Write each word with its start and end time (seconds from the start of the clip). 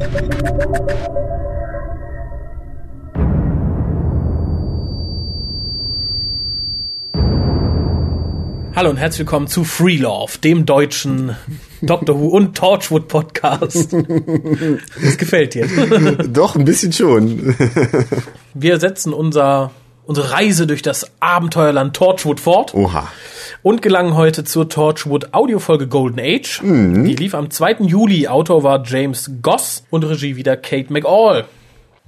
Hallo 0.00 0.10
und 8.90 8.96
herzlich 8.96 9.18
willkommen 9.18 9.48
zu 9.48 9.64
Free 9.64 9.96
Love, 9.96 10.38
dem 10.38 10.66
deutschen 10.66 11.34
Doctor 11.82 12.16
Who 12.16 12.28
und 12.28 12.56
Torchwood 12.56 13.08
Podcast. 13.08 13.92
Das 13.92 15.18
gefällt 15.18 15.54
dir. 15.54 15.66
Doch, 16.32 16.54
ein 16.54 16.64
bisschen 16.64 16.92
schon. 16.92 17.56
Wir 18.54 18.78
setzen 18.78 19.12
unser, 19.12 19.72
unsere 20.08 20.32
Reise 20.32 20.66
durch 20.66 20.80
das 20.82 21.06
Abenteuerland 21.20 21.94
Torchwood 21.94 22.40
fort. 22.40 22.74
Oha. 22.74 23.06
Und 23.62 23.82
gelangen 23.82 24.14
heute 24.16 24.42
zur 24.42 24.68
Torchwood 24.68 25.34
Audiofolge 25.34 25.86
Golden 25.86 26.18
Age. 26.18 26.60
Die 26.62 27.14
lief 27.14 27.34
am 27.34 27.50
2. 27.50 27.76
Juli. 27.80 28.26
Autor 28.26 28.62
war 28.62 28.82
James 28.84 29.30
Goss 29.42 29.84
und 29.90 30.04
Regie 30.04 30.36
wieder 30.36 30.56
Kate 30.56 30.90
McAll. 30.92 31.44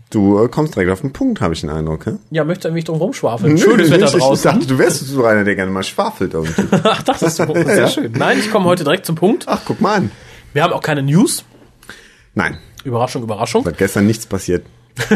Du 0.09 0.43
äh, 0.43 0.48
kommst 0.48 0.74
direkt 0.74 0.91
auf 0.91 1.02
den 1.02 1.12
Punkt, 1.12 1.41
habe 1.43 1.52
ich 1.55 1.60
den 1.60 1.69
Eindruck. 1.71 2.07
Hä? 2.07 2.12
Ja, 2.30 2.43
möchte 2.45 2.69
ein 2.69 2.74
wenig 2.74 2.87
drum 2.87 2.97
rumschwafeln. 2.98 3.59
Schönes 3.59 3.91
Wetter 3.91 4.07
ich, 4.07 4.15
ich 4.15 4.19
draußen. 4.21 4.51
dachte, 4.51 4.66
du 4.66 4.79
wärst 4.79 5.07
so 5.07 5.24
einer, 5.24 5.45
der 5.45 5.55
gerne 5.55 5.71
mal 5.71 5.85
schwafelt. 5.85 6.35
Ach, 6.82 7.02
das 7.02 7.23
ist 7.23 7.37
sehr 7.37 7.77
Ja. 7.77 7.87
schön. 7.88 8.12
Nein, 8.12 8.38
ich 8.38 8.51
komme 8.51 8.65
heute 8.65 8.82
direkt 8.82 9.05
zum 9.07 9.15
Punkt. 9.15 9.45
Ach, 9.46 9.60
guck 9.65 9.80
mal 9.80 9.96
an. 9.98 10.10
Wir 10.52 10.62
haben 10.65 10.73
auch 10.73 10.82
keine 10.82 11.02
News. 11.02 11.45
Nein, 12.35 12.59
Überraschung, 12.82 13.23
Überraschung. 13.23 13.62
seit 13.65 13.79
gestern 13.79 14.07
nichts 14.07 14.24
passiert. 14.27 14.65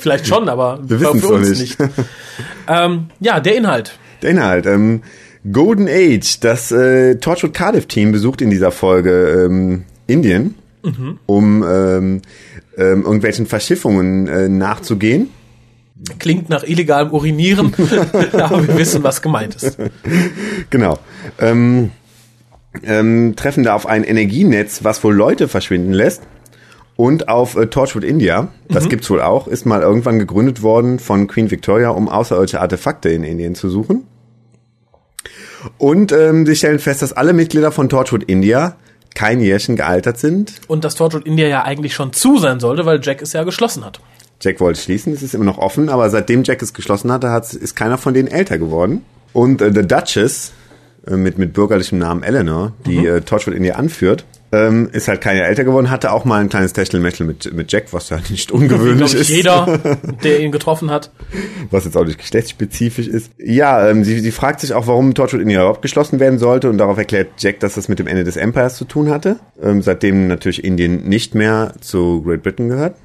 Vielleicht 0.00 0.26
schon, 0.26 0.48
aber 0.48 0.80
Wir 0.82 0.98
für 0.98 1.14
wissen's 1.14 1.24
uns 1.24 1.48
noch 1.48 1.58
nicht. 1.58 1.76
Ähm, 2.68 3.06
ja, 3.20 3.40
der 3.40 3.56
Inhalt. 3.56 3.98
Der 4.22 4.30
Inhalt. 4.30 4.66
Ähm, 4.66 5.02
Golden 5.50 5.88
Age, 5.88 6.40
das 6.40 6.70
äh, 6.70 7.16
Torchwood 7.16 7.54
Cardiff 7.54 7.86
Team 7.86 8.12
besucht 8.12 8.42
in 8.42 8.50
dieser 8.50 8.70
Folge 8.70 9.46
ähm, 9.46 9.84
Indien, 10.06 10.54
um 11.26 11.62
ähm, 11.62 12.22
ähm, 12.76 13.02
irgendwelchen 13.02 13.46
Verschiffungen 13.46 14.28
äh, 14.28 14.48
nachzugehen. 14.48 15.30
Klingt 16.18 16.48
nach 16.48 16.62
illegalem 16.62 17.10
Urinieren, 17.10 17.72
aber 18.32 18.66
wir 18.66 18.78
wissen, 18.78 19.02
was 19.02 19.22
gemeint 19.22 19.56
ist. 19.56 19.78
Genau. 20.70 20.98
Ähm, 21.38 21.90
ähm, 22.82 23.34
treffen 23.36 23.64
da 23.64 23.74
auf 23.74 23.86
ein 23.86 24.04
Energienetz, 24.04 24.84
was 24.84 25.02
wohl 25.02 25.14
Leute 25.14 25.48
verschwinden 25.48 25.92
lässt. 25.92 26.22
Und 27.00 27.30
auf 27.30 27.56
äh, 27.56 27.66
Torchwood 27.68 28.04
India, 28.04 28.48
das 28.68 28.90
gibt's 28.90 29.08
wohl 29.08 29.22
auch, 29.22 29.48
ist 29.48 29.64
mal 29.64 29.80
irgendwann 29.80 30.18
gegründet 30.18 30.60
worden 30.60 30.98
von 30.98 31.28
Queen 31.28 31.50
Victoria, 31.50 31.88
um 31.88 32.10
außerirdische 32.10 32.60
Artefakte 32.60 33.08
in 33.08 33.24
Indien 33.24 33.54
zu 33.54 33.70
suchen. 33.70 34.06
Und 35.78 36.12
ähm, 36.12 36.44
sie 36.44 36.54
stellen 36.56 36.78
fest, 36.78 37.00
dass 37.00 37.14
alle 37.14 37.32
Mitglieder 37.32 37.72
von 37.72 37.88
Torchwood 37.88 38.24
India 38.24 38.76
kein 39.14 39.40
Jährchen 39.40 39.76
gealtert 39.76 40.18
sind. 40.18 40.52
Und 40.68 40.84
dass 40.84 40.94
Torchwood 40.94 41.24
India 41.24 41.48
ja 41.48 41.62
eigentlich 41.62 41.94
schon 41.94 42.12
zu 42.12 42.36
sein 42.36 42.60
sollte, 42.60 42.84
weil 42.84 43.00
Jack 43.02 43.22
es 43.22 43.32
ja 43.32 43.44
geschlossen 43.44 43.82
hat. 43.82 44.02
Jack 44.42 44.60
wollte 44.60 44.78
schließen, 44.78 45.14
es 45.14 45.22
ist 45.22 45.34
immer 45.34 45.46
noch 45.46 45.56
offen, 45.56 45.88
aber 45.88 46.10
seitdem 46.10 46.42
Jack 46.44 46.60
es 46.60 46.74
geschlossen 46.74 47.10
hatte, 47.10 47.30
hat's, 47.30 47.54
ist 47.54 47.76
keiner 47.76 47.96
von 47.96 48.12
denen 48.12 48.28
älter 48.28 48.58
geworden. 48.58 49.06
Und 49.32 49.62
äh, 49.62 49.72
The 49.72 49.88
Duchess, 49.88 50.52
äh, 51.06 51.16
mit, 51.16 51.38
mit 51.38 51.54
bürgerlichem 51.54 51.98
Namen 51.98 52.22
Eleanor, 52.22 52.74
die 52.84 53.06
äh, 53.06 53.22
Torchwood 53.22 53.54
India 53.54 53.76
anführt, 53.76 54.26
ähm, 54.52 54.88
ist 54.92 55.06
halt 55.06 55.20
keiner 55.20 55.44
älter 55.44 55.64
geworden, 55.64 55.90
hatte 55.90 56.12
auch 56.12 56.24
mal 56.24 56.40
ein 56.40 56.48
kleines 56.48 56.72
Techtelmechtel 56.72 57.26
mit, 57.26 57.52
mit 57.52 57.70
Jack, 57.70 57.92
was 57.92 58.08
ja 58.10 58.18
nicht 58.30 58.50
ungewöhnlich 58.50 59.14
ist. 59.14 59.28
jeder, 59.28 59.78
der 60.24 60.40
ihn 60.40 60.50
getroffen 60.50 60.90
hat. 60.90 61.10
was 61.70 61.84
jetzt 61.84 61.96
auch 61.96 62.04
nicht 62.04 62.18
geschlechtsspezifisch 62.18 63.06
ist. 63.06 63.30
Ja, 63.38 63.88
ähm, 63.88 64.02
sie, 64.04 64.18
sie 64.20 64.32
fragt 64.32 64.60
sich 64.60 64.74
auch, 64.74 64.86
warum 64.86 65.14
Torchwood 65.14 65.40
India 65.40 65.60
überhaupt 65.60 65.82
geschlossen 65.82 66.18
werden 66.18 66.38
sollte 66.38 66.68
und 66.68 66.78
darauf 66.78 66.98
erklärt 66.98 67.28
Jack, 67.38 67.60
dass 67.60 67.74
das 67.74 67.88
mit 67.88 67.98
dem 67.98 68.06
Ende 68.06 68.24
des 68.24 68.36
Empires 68.36 68.76
zu 68.76 68.84
tun 68.84 69.10
hatte. 69.10 69.36
Ähm, 69.62 69.82
seitdem 69.82 70.26
natürlich 70.26 70.64
Indien 70.64 71.08
nicht 71.08 71.34
mehr 71.34 71.74
zu 71.80 72.22
Great 72.22 72.42
Britain 72.42 72.68
gehört, 72.68 72.96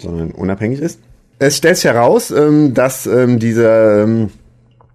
sondern 0.00 0.30
unabhängig 0.30 0.80
ist. 0.80 1.00
Es 1.38 1.56
stellt 1.56 1.76
sich 1.76 1.86
heraus, 1.86 2.30
ähm, 2.30 2.74
dass 2.74 3.06
ähm, 3.06 3.40
dieser 3.40 4.04
ähm, 4.04 4.30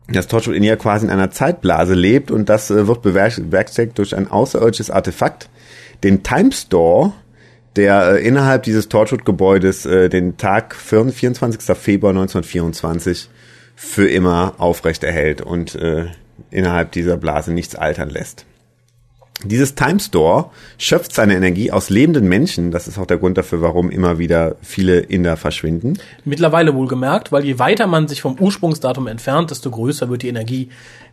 dass 0.10 0.28
Torchwood 0.28 0.56
India 0.56 0.76
quasi 0.78 1.06
in 1.06 1.12
einer 1.12 1.32
Zeitblase 1.32 1.94
lebt 1.94 2.32
und 2.32 2.48
das 2.48 2.72
äh, 2.72 2.88
wird 2.88 3.02
bewerkstelligt 3.02 3.98
durch 3.98 4.16
ein 4.16 4.32
außerirdisches 4.32 4.90
Artefakt, 4.90 5.50
den 6.04 6.24
Time 6.24 6.52
Store, 6.52 7.14
der 7.76 8.16
äh, 8.16 8.28
innerhalb 8.28 8.64
dieses 8.64 8.90
Torchwood-Gebäudes 8.90 9.86
äh, 9.86 10.10
den 10.10 10.38
Tag 10.38 10.76
4, 10.76 11.10
24. 11.10 11.78
Februar 11.78 12.12
1924 12.12 13.30
für 13.76 14.10
immer 14.10 14.56
aufrecht 14.58 15.04
erhält 15.04 15.42
und 15.42 15.76
äh, 15.76 16.08
innerhalb 16.50 16.92
dieser 16.92 17.18
Blase 17.18 17.54
nichts 17.54 17.76
altern 17.76 18.10
lässt. 18.10 18.46
Dieses 19.44 19.76
Time 19.76 20.00
Store 20.00 20.50
schöpft 20.80 21.14
seine 21.14 21.36
Energie 21.36 21.72
aus 21.72 21.92
lebenden 21.92 22.28
Menschen. 22.28 22.72
Das 22.72 22.88
ist 22.88 22.98
auch 22.98 23.06
der 23.06 23.18
Grund 23.18 23.38
dafür, 23.38 23.62
warum 23.62 23.92
immer 23.92 24.18
wieder 24.18 24.56
viele 24.64 24.98
Inder 25.00 25.38
verschwinden. 25.38 26.00
Mittlerweile 26.26 26.74
wohlgemerkt, 26.74 27.32
weil 27.32 27.46
je 27.46 27.60
weiter 27.60 27.86
man 27.86 28.08
sich 28.08 28.22
vom 28.22 28.40
Ursprungsdatum 28.40 29.06
entfernt, 29.06 29.52
desto 29.52 29.70
größer 29.70 30.10
wird 30.10 30.24
die 30.24 30.30
Energie, 30.30 30.70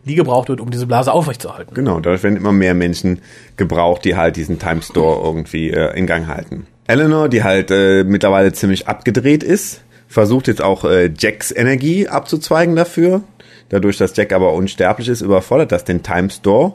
die 0.06 0.14
gebraucht 0.14 0.48
wird, 0.48 0.60
um 0.60 0.70
diese 0.70 0.86
Blase 0.86 1.12
aufrechtzuerhalten. 1.12 1.74
Genau, 1.74 2.00
dadurch 2.00 2.22
werden 2.22 2.38
immer 2.38 2.52
mehr 2.52 2.72
Menschen 2.72 3.20
gebraucht, 3.58 4.06
die 4.06 4.16
halt 4.16 4.36
diesen 4.36 4.58
Time 4.58 4.80
Store 4.80 5.22
irgendwie 5.22 5.70
äh, 5.70 5.94
in 5.96 6.06
Gang 6.06 6.26
halten. 6.26 6.66
Eleanor, 6.86 7.28
die 7.28 7.42
halt 7.42 7.70
äh, 7.70 8.04
mittlerweile 8.04 8.52
ziemlich 8.52 8.88
abgedreht 8.88 9.42
ist, 9.42 9.82
versucht 10.08 10.48
jetzt 10.48 10.62
auch 10.62 10.84
äh, 10.84 11.12
Jacks 11.16 11.50
Energie 11.50 12.08
abzuzweigen 12.08 12.74
dafür. 12.74 13.22
Dadurch, 13.68 13.98
dass 13.98 14.16
Jack 14.16 14.32
aber 14.32 14.52
unsterblich 14.52 15.08
ist, 15.08 15.20
überfordert 15.20 15.72
das 15.72 15.84
den 15.84 16.02
Time 16.02 16.30
Store 16.30 16.74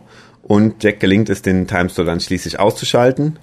und 0.49 0.83
Jack 0.83 0.99
gelingt 0.99 1.29
es, 1.29 1.43
den 1.43 1.67
Time 1.67 1.91
Store 1.91 2.07
dann 2.07 2.19
schließlich 2.19 2.59
auszuschalten. 2.59 3.37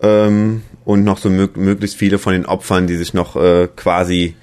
Ähm, 0.00 0.62
und 0.84 1.02
noch 1.02 1.18
so 1.18 1.28
mög 1.28 1.56
möglichst 1.56 1.96
viele 1.96 2.20
von 2.20 2.32
den 2.32 2.46
Opfern, 2.46 2.86
die 2.86 2.94
sich 2.94 3.14
noch 3.14 3.34
äh, 3.34 3.66
quasi 3.74 4.36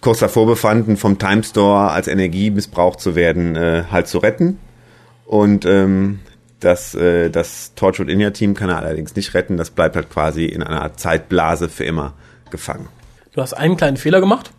kurz 0.00 0.20
davor 0.20 0.46
befanden, 0.46 0.96
vom 0.96 1.18
Time 1.18 1.44
Store 1.44 1.90
als 1.90 2.08
Energie 2.08 2.50
missbraucht 2.50 3.00
zu 3.00 3.14
werden, 3.14 3.54
äh, 3.54 3.84
halt 3.90 4.08
zu 4.08 4.16
retten. 4.16 4.58
Und 5.26 5.66
ähm, 5.66 6.20
das, 6.60 6.94
äh, 6.94 7.28
das 7.28 7.74
Torchwood 7.74 8.08
India 8.08 8.30
Team 8.30 8.54
kann 8.54 8.70
er 8.70 8.78
allerdings 8.78 9.14
nicht 9.14 9.34
retten. 9.34 9.58
Das 9.58 9.68
bleibt 9.68 9.96
halt 9.96 10.08
quasi 10.08 10.46
in 10.46 10.62
einer 10.62 10.96
Zeitblase 10.96 11.68
für 11.68 11.84
immer 11.84 12.14
gefangen. 12.50 12.88
Du 13.34 13.42
hast 13.42 13.52
einen 13.52 13.76
kleinen 13.76 13.98
Fehler 13.98 14.20
gemacht. 14.20 14.52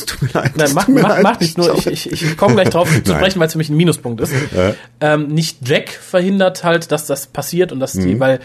Es 0.00 0.06
tut 0.06 0.22
mir 0.22 0.30
leid. 0.32 0.56
Nein, 0.56 0.70
mach, 0.74 0.88
mach, 0.88 1.08
leid. 1.08 1.22
mach 1.22 1.40
nicht 1.40 1.58
nur, 1.58 1.74
ich, 1.76 1.86
ich, 1.86 2.10
ich 2.12 2.36
komme 2.36 2.54
gleich 2.54 2.70
drauf 2.70 2.88
zu 2.88 3.12
sprechen, 3.14 3.40
weil 3.40 3.46
es 3.46 3.52
für 3.52 3.58
mich 3.58 3.68
ein 3.68 3.76
Minuspunkt 3.76 4.20
ist. 4.20 4.32
Ähm, 5.00 5.28
nicht 5.28 5.66
Jack 5.66 5.90
verhindert 5.90 6.64
halt, 6.64 6.92
dass 6.92 7.06
das 7.06 7.26
passiert 7.26 7.72
und 7.72 7.80
dass 7.80 7.94
Mhm. 7.94 8.06
die, 8.06 8.20
weil 8.20 8.40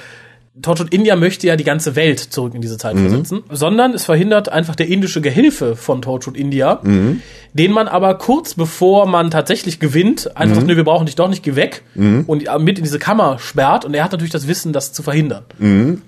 Torchwood 0.62 0.94
India 0.94 1.16
möchte 1.16 1.48
ja 1.48 1.56
die 1.56 1.64
ganze 1.64 1.96
Welt 1.96 2.20
zurück 2.20 2.54
in 2.54 2.60
diese 2.62 2.78
Zeit 2.78 2.96
Mhm. 2.96 3.08
versetzen, 3.10 3.44
sondern 3.50 3.94
es 3.94 4.04
verhindert 4.04 4.50
einfach 4.50 4.76
der 4.76 4.88
indische 4.90 5.22
Gehilfe 5.22 5.78
von 5.78 6.02
Torchwood 6.02 6.36
India, 6.36 6.82
Mhm. 6.84 7.22
den 7.54 7.72
man 7.72 7.88
aber 7.88 8.16
kurz 8.18 8.54
bevor 8.56 9.06
man 9.08 9.32
tatsächlich 9.32 9.80
gewinnt, 9.80 10.36
einfach 10.36 10.56
Mhm. 10.56 10.56
sagt, 10.56 10.68
nö, 10.68 10.76
wir 10.76 10.84
brauchen 10.84 11.06
dich 11.06 11.16
doch 11.16 11.30
nicht, 11.30 11.42
geh 11.44 11.56
weg 11.56 11.84
und 11.96 12.46
mit 12.60 12.78
in 12.78 12.84
diese 12.84 13.00
Kammer 13.00 13.40
sperrt 13.40 13.86
und 13.86 13.94
er 13.94 14.04
hat 14.04 14.12
natürlich 14.12 14.34
das 14.34 14.46
Wissen, 14.50 14.74
das 14.74 14.92
zu 14.92 15.04
verhindern. 15.04 15.46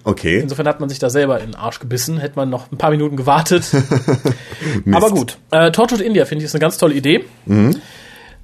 Okay. 0.03 0.39
Insofern 0.41 0.67
hat 0.67 0.81
man 0.81 0.89
sich 0.89 0.99
da 0.99 1.09
selber 1.09 1.39
in 1.39 1.51
den 1.51 1.55
Arsch 1.55 1.79
gebissen, 1.79 2.17
hätte 2.17 2.35
man 2.35 2.49
noch 2.49 2.69
ein 2.69 2.77
paar 2.77 2.91
Minuten 2.91 3.15
gewartet. 3.15 3.63
Aber 4.91 5.09
gut, 5.09 5.37
äh, 5.51 5.71
Torchwood 5.71 6.01
India 6.01 6.25
finde 6.25 6.43
ich 6.43 6.47
ist 6.47 6.53
eine 6.55 6.59
ganz 6.61 6.77
tolle 6.77 6.95
Idee. 6.95 7.23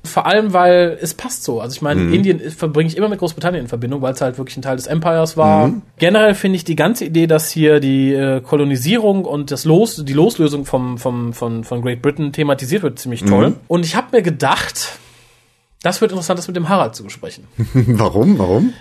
Vor 0.03 0.25
allem, 0.25 0.53
weil 0.53 0.97
es 1.01 1.13
passt 1.13 1.43
so. 1.43 1.59
Also 1.59 1.75
ich 1.75 1.81
meine, 1.81 2.15
Indien 2.15 2.39
verbringe 2.51 2.87
ich 2.87 2.95
immer 2.95 3.09
mit 3.09 3.19
Großbritannien 3.19 3.63
in 3.63 3.67
Verbindung, 3.67 4.01
weil 4.01 4.13
es 4.13 4.21
halt 4.21 4.37
wirklich 4.37 4.55
ein 4.57 4.61
Teil 4.61 4.77
des 4.77 4.87
Empires 4.87 5.35
war. 5.35 5.73
Generell 5.97 6.35
finde 6.35 6.55
ich 6.55 6.63
die 6.63 6.75
ganze 6.75 7.05
Idee, 7.05 7.27
dass 7.27 7.49
hier 7.49 7.79
die 7.79 8.13
äh, 8.13 8.39
Kolonisierung 8.41 9.25
und 9.25 9.51
das 9.51 9.65
Los, 9.65 10.03
die 10.05 10.13
Loslösung 10.13 10.65
vom, 10.65 10.97
vom, 10.97 11.33
von, 11.33 11.63
von 11.63 11.81
Great 11.81 12.01
Britain 12.01 12.31
thematisiert 12.31 12.83
wird, 12.83 12.97
ziemlich 12.97 13.23
toll. 13.25 13.55
Und 13.67 13.85
ich 13.85 13.95
habe 13.95 14.07
mir 14.15 14.21
gedacht, 14.21 14.99
das 15.81 16.01
wird 16.01 16.11
interessant, 16.11 16.39
das 16.39 16.47
mit 16.47 16.55
dem 16.55 16.69
Harald 16.69 16.95
zu 16.95 17.03
besprechen. 17.03 17.45
Warum? 17.73 18.39
Warum? 18.39 18.73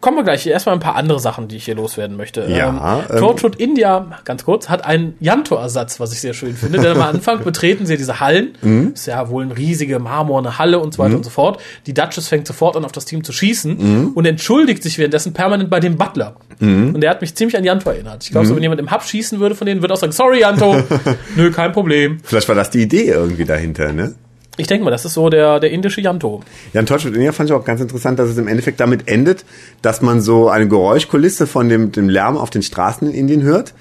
Kommen 0.00 0.18
wir 0.18 0.24
gleich. 0.24 0.46
Erstmal 0.46 0.74
ein 0.76 0.80
paar 0.80 0.94
andere 0.96 1.18
Sachen, 1.18 1.48
die 1.48 1.56
ich 1.56 1.64
hier 1.64 1.74
loswerden 1.74 2.16
möchte. 2.16 2.46
Ja, 2.48 2.68
ähm, 2.68 3.04
ähm, 3.10 3.18
Torchwood 3.18 3.56
India, 3.56 4.06
ganz 4.24 4.44
kurz, 4.44 4.68
hat 4.68 4.84
einen 4.84 5.14
Janto-Ersatz, 5.20 5.98
was 6.00 6.12
ich 6.12 6.20
sehr 6.20 6.34
schön 6.34 6.54
finde. 6.54 6.78
Denn 6.78 6.92
am 6.92 7.00
Anfang 7.02 7.42
betreten 7.44 7.86
sie 7.86 7.96
diese 7.96 8.20
Hallen. 8.20 8.56
Mhm. 8.62 8.92
Ist 8.94 9.06
ja 9.06 9.28
wohl 9.30 9.44
eine 9.44 9.56
riesige 9.56 9.98
marmorne 9.98 10.58
Halle 10.58 10.78
und 10.78 10.94
so 10.94 11.02
weiter 11.02 11.16
und 11.16 11.24
so 11.24 11.30
fort. 11.30 11.60
Die 11.86 11.94
Duchess 11.94 12.28
fängt 12.28 12.46
sofort 12.46 12.76
an, 12.76 12.84
auf 12.84 12.92
das 12.92 13.04
Team 13.06 13.24
zu 13.24 13.32
schießen 13.32 13.76
Mhm. 13.76 14.12
und 14.14 14.26
entschuldigt 14.26 14.82
sich 14.82 14.98
währenddessen 14.98 15.32
permanent 15.32 15.70
bei 15.70 15.80
dem 15.80 15.96
Butler. 15.96 16.36
Und 16.60 17.00
der 17.00 17.10
hat 17.10 17.20
mich 17.20 17.34
ziemlich 17.34 17.56
an 17.56 17.64
Janto 17.64 17.90
erinnert. 17.90 18.22
Ich 18.22 18.30
Mhm. 18.30 18.32
glaube, 18.32 18.46
so 18.48 18.54
wenn 18.56 18.62
jemand 18.62 18.80
im 18.80 18.90
Hub 18.90 19.02
schießen 19.02 19.40
würde 19.40 19.54
von 19.54 19.66
denen, 19.66 19.80
würde 19.82 19.92
auch 19.94 19.98
sagen, 19.98 20.12
sorry 20.12 20.40
Janto. 20.40 20.76
Nö, 21.36 21.50
kein 21.50 21.72
Problem. 21.72 22.18
Vielleicht 22.22 22.48
war 22.48 22.54
das 22.54 22.70
die 22.70 22.82
Idee 22.82 23.06
irgendwie 23.08 23.44
dahinter, 23.44 23.92
ne? 23.92 24.14
Ich 24.56 24.66
denke 24.66 24.84
mal, 24.84 24.90
das 24.90 25.04
ist 25.04 25.14
so 25.14 25.28
der, 25.28 25.60
der 25.60 25.70
indische 25.70 26.00
Janto. 26.00 26.42
Ja, 26.72 26.80
in 26.80 26.86
Torchwood 26.86 27.14
India 27.14 27.32
fand 27.32 27.50
ich 27.50 27.54
auch 27.54 27.64
ganz 27.64 27.80
interessant, 27.80 28.18
dass 28.18 28.30
es 28.30 28.38
im 28.38 28.48
Endeffekt 28.48 28.80
damit 28.80 29.08
endet, 29.08 29.44
dass 29.82 30.00
man 30.00 30.20
so 30.20 30.48
eine 30.48 30.66
Geräuschkulisse 30.66 31.46
von 31.46 31.68
dem, 31.68 31.92
dem 31.92 32.08
Lärm 32.08 32.36
auf 32.36 32.50
den 32.50 32.62
Straßen 32.62 33.08
in 33.08 33.14
Indien 33.14 33.42
hört. 33.42 33.74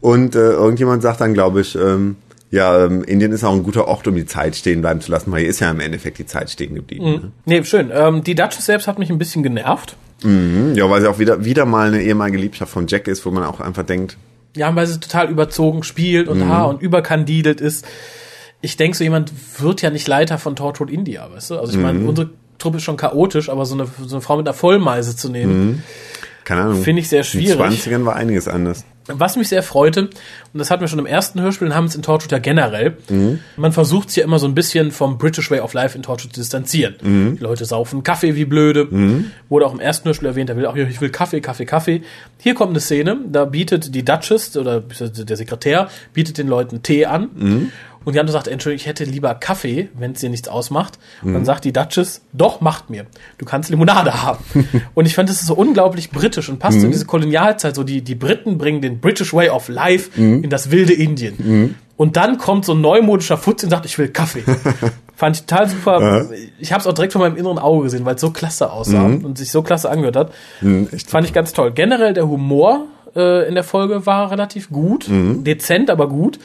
Und 0.00 0.34
äh, 0.34 0.38
irgendjemand 0.38 1.02
sagt 1.02 1.20
dann, 1.20 1.34
glaube 1.34 1.60
ich, 1.60 1.74
ähm, 1.76 2.16
ja, 2.50 2.84
ähm, 2.84 3.02
Indien 3.04 3.32
ist 3.32 3.44
auch 3.44 3.52
ein 3.52 3.62
guter 3.62 3.88
Ort, 3.88 4.06
um 4.06 4.14
die 4.14 4.26
Zeit 4.26 4.56
stehen 4.56 4.82
bleiben 4.82 5.00
zu 5.00 5.10
lassen, 5.10 5.32
weil 5.32 5.40
hier 5.40 5.48
ist 5.48 5.60
ja 5.60 5.70
im 5.70 5.80
Endeffekt 5.80 6.18
die 6.18 6.26
Zeit 6.26 6.50
stehen 6.50 6.74
geblieben. 6.74 7.04
Ne? 7.04 7.32
Nee, 7.46 7.64
schön. 7.64 7.90
Ähm, 7.92 8.22
die 8.22 8.34
Duchess 8.34 8.66
selbst 8.66 8.86
hat 8.86 8.98
mich 8.98 9.10
ein 9.10 9.18
bisschen 9.18 9.42
genervt. 9.42 9.96
Mhm, 10.22 10.74
ja, 10.74 10.88
weil 10.88 11.00
sie 11.00 11.08
auch 11.08 11.18
wieder, 11.18 11.44
wieder 11.44 11.64
mal 11.64 11.88
eine 11.88 12.02
ehemalige 12.02 12.38
Liebschaft 12.38 12.72
von 12.72 12.86
Jack 12.86 13.08
ist, 13.08 13.24
wo 13.26 13.30
man 13.30 13.44
auch 13.44 13.60
einfach 13.60 13.84
denkt. 13.84 14.16
Ja, 14.54 14.74
weil 14.76 14.86
sie 14.86 15.00
total 15.00 15.30
überzogen 15.30 15.82
spielt 15.82 16.28
und, 16.28 16.44
mhm. 16.44 16.50
und 16.50 16.82
überkandidelt 16.82 17.60
ist. 17.60 17.86
Ich 18.62 18.76
denke, 18.76 18.96
so 18.96 19.04
jemand 19.04 19.32
wird 19.60 19.82
ja 19.82 19.90
nicht 19.90 20.08
Leiter 20.08 20.38
von 20.38 20.56
Torchwood 20.56 20.90
India, 20.90 21.28
weißt 21.30 21.50
du? 21.50 21.58
Also 21.58 21.72
ich 21.72 21.78
meine, 21.78 21.98
mhm. 21.98 22.08
unsere 22.08 22.30
Truppe 22.58 22.78
ist 22.78 22.84
schon 22.84 22.96
chaotisch, 22.96 23.48
aber 23.48 23.66
so 23.66 23.74
eine, 23.74 23.86
so 24.06 24.14
eine 24.14 24.22
Frau 24.22 24.36
mit 24.36 24.46
einer 24.46 24.54
Vollmeise 24.54 25.16
zu 25.16 25.28
nehmen, 25.28 25.66
mhm. 25.66 25.82
keine 26.44 26.62
Ahnung. 26.62 26.82
Finde 26.82 27.02
ich 27.02 27.08
sehr 27.08 27.24
schwierig. 27.24 27.58
In 27.58 27.58
den 27.58 27.72
20ern 27.72 28.04
war 28.06 28.16
einiges 28.16 28.48
anders. 28.48 28.84
Was 29.08 29.36
mich 29.36 29.48
sehr 29.48 29.64
freute, 29.64 30.02
und 30.02 30.12
das 30.52 30.70
hatten 30.70 30.80
wir 30.80 30.86
schon 30.86 31.00
im 31.00 31.06
ersten 31.06 31.40
Hörspiel 31.40 31.66
und 31.66 31.74
haben 31.74 31.86
es 31.86 31.96
in 31.96 32.02
Torchwood 32.02 32.30
ja 32.30 32.38
generell, 32.38 32.96
mhm. 33.08 33.40
man 33.56 33.72
versucht 33.72 34.10
es 34.10 34.16
ja 34.16 34.22
immer 34.22 34.38
so 34.38 34.46
ein 34.46 34.54
bisschen 34.54 34.92
vom 34.92 35.18
British 35.18 35.50
Way 35.50 35.60
of 35.60 35.74
Life 35.74 35.96
in 35.96 36.04
Torchwood 36.04 36.32
zu 36.32 36.40
distanzieren. 36.40 36.94
Mhm. 37.02 37.36
Die 37.36 37.42
Leute 37.42 37.64
saufen 37.64 38.04
Kaffee 38.04 38.36
wie 38.36 38.44
blöde. 38.44 38.86
Mhm. 38.88 39.32
Wurde 39.48 39.66
auch 39.66 39.74
im 39.74 39.80
ersten 39.80 40.06
Hörspiel 40.06 40.28
erwähnt, 40.28 40.50
er 40.50 40.56
will 40.56 40.66
auch, 40.66 40.76
ich 40.76 41.00
will 41.00 41.10
Kaffee, 41.10 41.40
Kaffee, 41.40 41.66
Kaffee. 41.66 42.02
Hier 42.38 42.54
kommt 42.54 42.70
eine 42.70 42.80
Szene, 42.80 43.18
da 43.28 43.44
bietet 43.44 43.92
die 43.92 44.04
Duchess 44.04 44.56
oder 44.56 44.80
der 44.80 45.36
Sekretär 45.36 45.88
bietet 46.14 46.38
den 46.38 46.46
Leuten 46.46 46.82
Tee 46.82 47.06
an. 47.06 47.72
Mhm. 48.02 48.06
Und 48.06 48.12
die 48.14 48.20
andere 48.20 48.32
sagt, 48.32 48.48
Entschuldigung, 48.48 48.80
ich 48.80 48.86
hätte 48.86 49.04
lieber 49.04 49.34
Kaffee, 49.34 49.88
wenn 49.94 50.12
es 50.12 50.20
dir 50.20 50.30
nichts 50.30 50.48
ausmacht. 50.48 50.98
Und 51.22 51.30
mhm. 51.30 51.34
dann 51.34 51.44
sagt 51.44 51.64
die 51.64 51.72
Duchess, 51.72 52.22
doch, 52.32 52.60
macht 52.60 52.90
mir. 52.90 53.06
Du 53.38 53.44
kannst 53.44 53.70
Limonade 53.70 54.22
haben. 54.22 54.44
und 54.94 55.06
ich 55.06 55.14
fand, 55.14 55.28
das 55.28 55.40
ist 55.40 55.46
so 55.46 55.54
unglaublich 55.54 56.10
britisch 56.10 56.48
und 56.48 56.58
passt 56.58 56.78
mhm. 56.78 56.86
in 56.86 56.90
diese 56.92 57.06
Kolonialzeit. 57.06 57.74
So 57.74 57.84
die, 57.84 58.02
die 58.02 58.14
Briten 58.14 58.58
bringen 58.58 58.80
den 58.80 59.00
British 59.00 59.32
Way 59.32 59.50
of 59.50 59.68
Life 59.68 60.20
mhm. 60.20 60.44
in 60.44 60.50
das 60.50 60.70
wilde 60.70 60.92
Indien. 60.92 61.34
Mhm. 61.38 61.74
Und 61.96 62.16
dann 62.16 62.38
kommt 62.38 62.64
so 62.64 62.74
ein 62.74 62.80
neumodischer 62.80 63.36
Futz 63.36 63.62
und 63.62 63.70
sagt, 63.70 63.86
ich 63.86 63.96
will 63.98 64.08
Kaffee. 64.08 64.42
Fand 65.16 65.36
ich 65.36 65.44
total 65.44 65.68
super. 65.68 66.00
Ja. 66.00 66.26
Ich 66.58 66.72
habe 66.72 66.80
es 66.80 66.86
auch 66.86 66.94
direkt 66.94 67.12
von 67.12 67.22
meinem 67.22 67.36
inneren 67.36 67.58
Auge 67.58 67.84
gesehen, 67.84 68.04
weil 68.04 68.16
es 68.16 68.20
so 68.20 68.30
klasse 68.30 68.72
aussah 68.72 69.06
mhm. 69.06 69.24
und 69.24 69.38
sich 69.38 69.52
so 69.52 69.62
klasse 69.62 69.88
angehört 69.88 70.16
hat. 70.16 70.32
Mhm, 70.62 70.88
Fand 71.06 71.26
ich 71.26 71.32
ganz 71.32 71.52
toll. 71.52 71.70
Generell 71.70 72.12
der 72.12 72.26
Humor 72.28 72.86
äh, 73.14 73.46
in 73.46 73.54
der 73.54 73.62
Folge 73.62 74.04
war 74.06 74.30
relativ 74.30 74.70
gut, 74.70 75.08
mhm. 75.08 75.44
dezent, 75.44 75.90
aber 75.90 76.08
gut. 76.08 76.40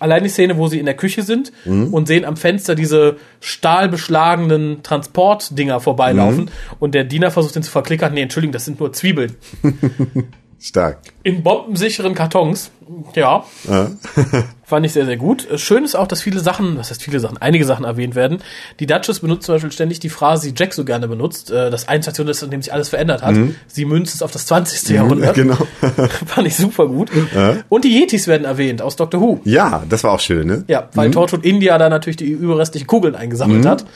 Allein 0.00 0.24
die 0.24 0.30
Szene, 0.30 0.56
wo 0.56 0.66
sie 0.66 0.78
in 0.78 0.86
der 0.86 0.96
Küche 0.96 1.22
sind 1.22 1.52
mhm. 1.64 1.94
und 1.94 2.08
sehen 2.08 2.24
am 2.24 2.36
Fenster 2.36 2.74
diese 2.74 3.16
stahlbeschlagenen 3.40 4.82
Transportdinger 4.82 5.78
vorbeilaufen 5.78 6.44
mhm. 6.46 6.76
und 6.80 6.94
der 6.94 7.04
Diener 7.04 7.30
versucht 7.30 7.54
den 7.54 7.62
zu 7.62 7.70
verklickern. 7.70 8.14
Nee, 8.14 8.22
Entschuldigung, 8.22 8.52
das 8.52 8.64
sind 8.64 8.80
nur 8.80 8.92
Zwiebeln. 8.92 9.36
Stark. 10.60 10.98
In 11.22 11.42
bombensicheren 11.42 12.14
Kartons. 12.14 12.70
Ja. 13.14 13.44
ja. 13.68 13.90
Fand 14.64 14.84
ich 14.84 14.92
sehr, 14.92 15.06
sehr 15.06 15.16
gut. 15.16 15.48
Schön 15.56 15.84
ist 15.84 15.94
auch, 15.94 16.06
dass 16.06 16.20
viele 16.20 16.40
Sachen, 16.40 16.76
was 16.76 16.90
heißt 16.90 17.02
viele 17.02 17.18
Sachen, 17.18 17.38
einige 17.38 17.64
Sachen 17.64 17.84
erwähnt 17.84 18.14
werden. 18.14 18.42
Die 18.78 18.86
Duchess 18.86 19.20
benutzt 19.20 19.44
zum 19.44 19.54
Beispiel 19.54 19.72
ständig 19.72 20.00
die 20.00 20.10
Phrase, 20.10 20.52
die 20.52 20.54
Jack 20.56 20.74
so 20.74 20.84
gerne 20.84 21.08
benutzt, 21.08 21.50
äh, 21.50 21.70
dass 21.70 21.88
eine 21.88 22.02
Station 22.02 22.28
ist, 22.28 22.42
in 22.42 22.50
dem 22.50 22.60
sich 22.60 22.72
alles 22.72 22.90
verändert 22.90 23.22
hat. 23.22 23.36
Mhm. 23.36 23.54
Sie 23.68 23.86
münzt 23.86 24.14
es 24.14 24.22
auf 24.22 24.32
das 24.32 24.46
20. 24.46 24.90
Mhm, 24.90 24.94
Jahrhundert. 24.94 25.34
Genau. 25.34 25.56
Fand 26.26 26.46
ich 26.46 26.56
super 26.56 26.88
gut. 26.88 27.10
Ja. 27.34 27.56
Und 27.68 27.84
die 27.84 27.98
Yetis 27.98 28.26
werden 28.26 28.44
erwähnt 28.44 28.82
aus 28.82 28.96
Doctor 28.96 29.20
Who. 29.20 29.40
Ja, 29.44 29.84
das 29.88 30.04
war 30.04 30.12
auch 30.12 30.20
schön, 30.20 30.46
ne? 30.46 30.64
Ja, 30.68 30.88
weil 30.94 31.08
mhm. 31.08 31.12
Torchwood 31.12 31.44
India 31.44 31.78
da 31.78 31.88
natürlich 31.88 32.18
die 32.18 32.30
überrestlichen 32.30 32.86
Kugeln 32.86 33.14
eingesammelt 33.14 33.64
mhm. 33.64 33.68
hat. 33.68 33.86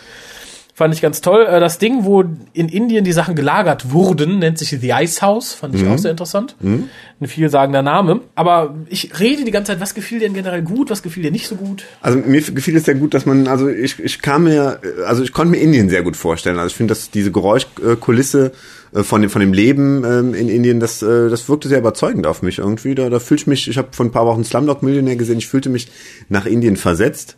Fand 0.77 0.93
ich 0.93 1.01
ganz 1.01 1.21
toll. 1.21 1.47
Äh, 1.49 1.61
das 1.61 1.79
Ding, 1.79 2.05
wo 2.05 2.25
in 2.53 2.69
Indien 2.69 3.05
die 3.05 3.13
Sachen 3.13 3.37
gelagert 3.37 3.93
wurden, 3.93 4.41
nennt 4.41 4.59
sich 4.59 4.71
The 4.71 4.91
Ice 4.91 5.23
House. 5.23 5.53
Fand 5.53 5.77
ich 5.77 5.85
mhm. 5.85 5.93
auch 5.93 5.99
sehr 5.99 6.11
interessant. 6.11 6.57
Mhm. 6.59 6.89
Ein 7.21 7.29
vielsagender 7.29 7.83
Name. 7.83 8.23
Aber 8.35 8.75
ich 8.89 9.21
rede 9.21 9.45
die 9.45 9.53
ganze 9.53 9.71
Zeit, 9.71 9.81
was 9.81 9.95
gefiel 9.95 10.19
dir 10.19 10.29
generell 10.31 10.63
gut, 10.63 10.91
was 10.91 11.05
gefiel 11.05 11.23
dir 11.23 11.31
nicht 11.31 11.47
so 11.47 11.55
gut? 11.55 11.85
Also 12.03 12.19
mir 12.19 12.43
gefiel 12.43 12.77
es 12.77 12.87
sehr 12.87 12.97
gut, 12.97 13.15
dass 13.15 13.25
man, 13.25 13.47
also 13.47 13.69
ich, 13.69 14.01
ich 14.01 14.21
kam 14.21 14.45
mir, 14.45 14.81
also 15.07 15.23
ich 15.23 15.33
konnte 15.33 15.53
mir 15.53 15.59
Indien 15.59 15.89
sehr 15.89 16.03
gut 16.03 16.17
vorstellen. 16.17 16.59
Also 16.59 16.73
ich 16.73 16.77
finde, 16.77 16.91
dass 16.91 17.09
diese 17.09 17.31
Geräuschkulisse 17.31 18.51
äh, 18.93 19.05
von 19.05 19.21
dem, 19.21 19.31
von 19.31 19.41
dem 19.41 19.53
Leben 19.53 20.03
ähm, 20.05 20.35
in 20.35 20.49
Indien, 20.49 20.81
das, 20.81 21.03
äh, 21.03 21.29
das 21.31 21.49
wirkte 21.49 21.69
sehr 21.69 21.79
überzeugend 21.79 22.27
auf 22.27 22.43
mich 22.43 22.59
irgendwie. 22.59 22.97
Da, 22.97 23.11
da 23.11 23.21
fühlte 23.21 23.43
ich 23.43 23.47
mich, 23.47 23.69
ich 23.69 23.79
habe 23.79 23.91
vor 23.93 24.07
ein 24.07 24.11
paar 24.11 24.27
Wochen 24.27 24.43
Slumdog 24.43 24.83
Millionär 24.83 25.15
gesehen, 25.15 25.39
ich 25.39 25.47
fühlte 25.47 25.69
mich 25.69 25.87
nach 26.29 26.47
Indien 26.47 26.77
versetzt. 26.77 27.37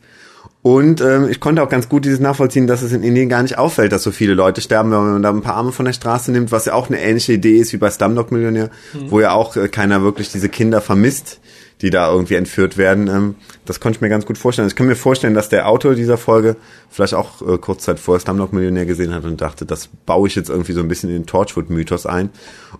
Und 0.66 1.00
ähm, 1.00 1.28
ich 1.30 1.38
konnte 1.38 1.62
auch 1.62 1.68
ganz 1.68 1.88
gut 1.88 2.04
dieses 2.04 2.18
nachvollziehen, 2.18 2.66
dass 2.66 2.82
es 2.82 2.90
in 2.90 3.04
Indien 3.04 3.28
gar 3.28 3.40
nicht 3.40 3.56
auffällt, 3.56 3.92
dass 3.92 4.02
so 4.02 4.10
viele 4.10 4.34
Leute 4.34 4.60
sterben, 4.60 4.90
wenn 4.90 5.12
man 5.12 5.22
da 5.22 5.30
ein 5.30 5.40
paar 5.40 5.54
Arme 5.54 5.70
von 5.70 5.84
der 5.84 5.92
Straße 5.92 6.32
nimmt, 6.32 6.50
was 6.50 6.64
ja 6.64 6.72
auch 6.72 6.88
eine 6.88 7.00
ähnliche 7.00 7.34
Idee 7.34 7.58
ist 7.58 7.72
wie 7.72 7.76
bei 7.76 7.88
Slumdog 7.88 8.32
Millionär, 8.32 8.70
mhm. 8.92 9.12
wo 9.12 9.20
ja 9.20 9.30
auch 9.30 9.54
äh, 9.54 9.68
keiner 9.68 10.02
wirklich 10.02 10.32
diese 10.32 10.48
Kinder 10.48 10.80
vermisst, 10.80 11.38
die 11.82 11.90
da 11.90 12.10
irgendwie 12.10 12.36
entführt 12.36 12.78
werden. 12.78 13.08
Ähm, 13.08 13.34
das 13.64 13.80
konnte 13.80 13.98
ich 13.98 14.00
mir 14.00 14.08
ganz 14.08 14.24
gut 14.24 14.38
vorstellen. 14.38 14.68
Ich 14.68 14.76
kann 14.76 14.86
mir 14.86 14.96
vorstellen, 14.96 15.34
dass 15.34 15.48
der 15.48 15.68
Autor 15.68 15.94
dieser 15.94 16.16
Folge 16.16 16.56
vielleicht 16.88 17.14
auch 17.14 17.42
äh, 17.42 17.58
kurz 17.58 17.82
Zeit 17.84 18.00
vor 18.00 18.18
Slumdog 18.18 18.52
Millionär 18.52 18.86
gesehen 18.86 19.12
hat 19.14 19.24
und 19.24 19.40
dachte, 19.40 19.66
das 19.66 19.88
baue 20.06 20.28
ich 20.28 20.34
jetzt 20.34 20.48
irgendwie 20.48 20.72
so 20.72 20.80
ein 20.80 20.88
bisschen 20.88 21.10
in 21.10 21.16
den 21.16 21.26
Torchwood-Mythos 21.26 22.06
ein. 22.06 22.30